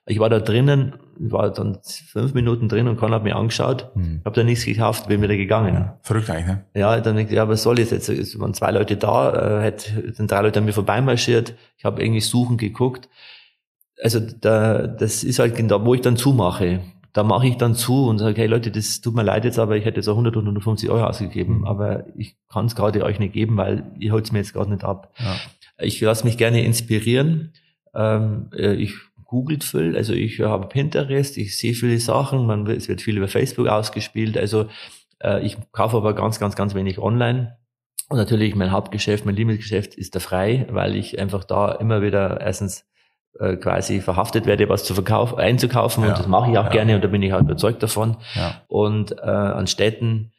[0.05, 4.21] Ich war da drinnen, war dann fünf Minuten drin und Con hat mir angeschaut, mhm.
[4.25, 5.73] habe da nichts gekauft, bin wieder gegangen.
[5.73, 6.65] Ja, verrückt eigentlich, ne?
[6.73, 8.09] Ja, dann denke ich, ja, was soll ich jetzt?
[8.09, 12.01] Es waren zwei Leute da, äh, hat, sind drei Leute an mir vorbeimarschiert, ich habe
[12.01, 13.09] irgendwie suchen geguckt.
[14.01, 16.81] Also da, das ist halt genau, wo ich dann zumache.
[17.13, 19.77] Da mache ich dann zu und sage, hey Leute, das tut mir leid jetzt, aber
[19.77, 21.65] ich hätte jetzt auch 100 oder 150 Euro ausgegeben, mhm.
[21.65, 24.71] aber ich kann es gerade euch nicht geben, weil ihr holt es mir jetzt gerade
[24.71, 25.13] nicht ab.
[25.19, 25.35] Ja.
[25.77, 27.53] Ich lasse mich gerne inspirieren.
[27.93, 28.95] Ähm, äh, ich
[29.33, 29.97] googelt viel.
[29.97, 34.37] Also ich habe Pinterest, ich sehe viele Sachen, man, es wird viel über Facebook ausgespielt.
[34.37, 34.67] Also
[35.23, 37.57] äh, ich kaufe aber ganz, ganz, ganz wenig online.
[38.09, 42.39] Und natürlich mein Hauptgeschäft, mein Lieblingsgeschäft ist der Frei, weil ich einfach da immer wieder
[42.41, 42.85] erstens
[43.39, 46.03] äh, quasi verhaftet werde, was zu verkaufen, einzukaufen.
[46.03, 46.69] Ja, und das mache ich auch ja.
[46.69, 48.17] gerne und da bin ich halt überzeugt davon.
[48.35, 48.61] Ja.
[48.67, 50.31] Und äh, an Städten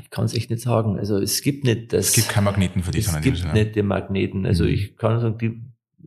[0.00, 0.98] Ich kann es echt nicht sagen.
[0.98, 2.08] Also es gibt nicht das.
[2.08, 4.46] Es gibt keine Magneten für dich, Es gibt nicht die Magneten.
[4.46, 4.70] Also Mhm.
[4.70, 5.60] ich kann sagen, die,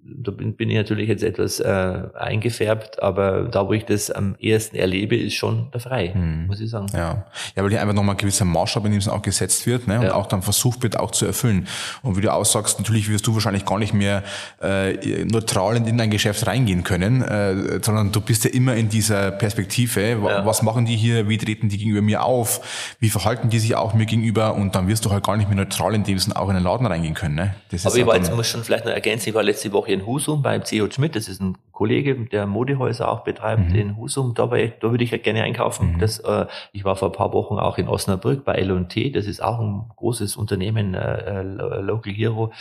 [0.03, 4.35] da bin, bin ich natürlich jetzt etwas äh, eingefärbt, aber da, wo ich das am
[4.39, 6.47] ehesten erlebe, ist schon der Frei, Mhm.
[6.47, 6.87] muss ich sagen.
[6.93, 7.25] Ja.
[7.55, 9.99] ja, weil hier einfach nochmal ein gewisser Maßstab in dem Sinne auch gesetzt wird ne?
[9.99, 10.13] und Ja.
[10.15, 11.67] auch dann versucht wird, auch zu erfüllen.
[12.03, 14.23] Und wie du auch sagst, natürlich wirst du wahrscheinlich gar nicht mehr
[14.61, 19.31] äh, neutral in dein Geschäft reingehen können, äh, sondern du bist ja immer in dieser
[19.31, 20.01] Perspektive.
[20.01, 20.45] Ja.
[20.45, 21.27] Was machen die hier?
[21.29, 22.95] Wie treten die gegenüber mir auf?
[22.99, 24.55] Wie verhalten die sich auch mir gegenüber?
[24.55, 26.63] Und dann wirst du halt gar nicht mehr neutral in dem Sinne auch in den
[26.63, 27.35] Laden reingehen können.
[27.35, 27.55] Ne?
[27.71, 30.05] Das Aber ich war jetzt, muss schon vielleicht noch ergänzen, ich war letzte Woche in
[30.05, 30.89] Husum beim C.O.
[30.89, 33.75] Schmidt, das ist ein Kollege, der Modehäuser auch betreibt Mhm.
[33.75, 35.95] in Husum, da, da würde ich ja gerne einkaufen.
[35.99, 39.41] Das, äh, ich war vor ein paar Wochen auch in Osnabrück bei L&T, das ist
[39.41, 41.41] auch ein großes Unternehmen, äh, äh,
[41.81, 42.51] Local Hero.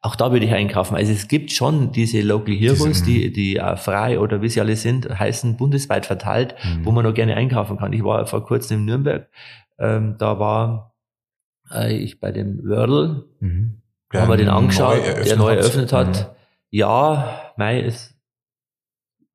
[0.00, 0.94] Auch da würde ich einkaufen.
[0.94, 3.06] Also es gibt schon diese Local Heroes, Diese, mhm.
[3.06, 6.84] die, die äh, frei oder wie sie alle sind, heißen bundesweit verteilt, Mhm.
[6.84, 7.92] wo man noch gerne einkaufen kann.
[7.92, 9.28] Ich war vor kurzem in Nürnberg,
[9.80, 10.94] ähm, da war
[11.74, 13.82] äh, ich bei dem Wördl, Mhm.
[14.10, 15.96] da haben wir den angeschaut, neu der neu eröffnet Mhm.
[15.96, 16.34] hat.
[16.70, 18.14] Ja, Mai ist.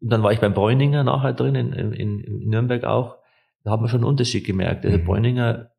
[0.02, 3.18] Dann war ich beim Bräuninger nachher drin, in, in, in Nürnberg auch.
[3.64, 4.84] Da hat man schon einen Unterschied gemerkt.
[4.84, 5.06] Der Mhm.
[5.06, 5.70] Bräuninger,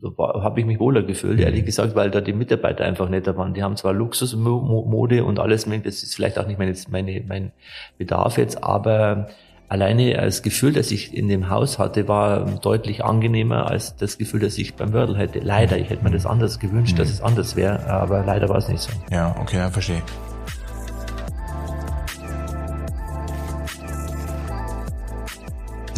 [0.00, 1.42] da habe ich mich wohler gefühlt, Mhm.
[1.44, 3.54] ehrlich gesagt, weil da die Mitarbeiter einfach netter waren.
[3.54, 7.52] Die haben zwar Luxusmode und alles, das ist vielleicht auch nicht meine, meine, mein
[7.98, 9.26] Bedarf jetzt, aber
[9.68, 14.38] alleine das Gefühl, das ich in dem Haus hatte, war deutlich angenehmer als das Gefühl,
[14.38, 15.40] das ich beim Wördl hätte.
[15.40, 18.68] Leider, ich hätte mir das anders gewünscht, dass es anders wäre, aber leider war es
[18.68, 18.92] nicht so.
[19.10, 20.02] Ja, okay, verstehe.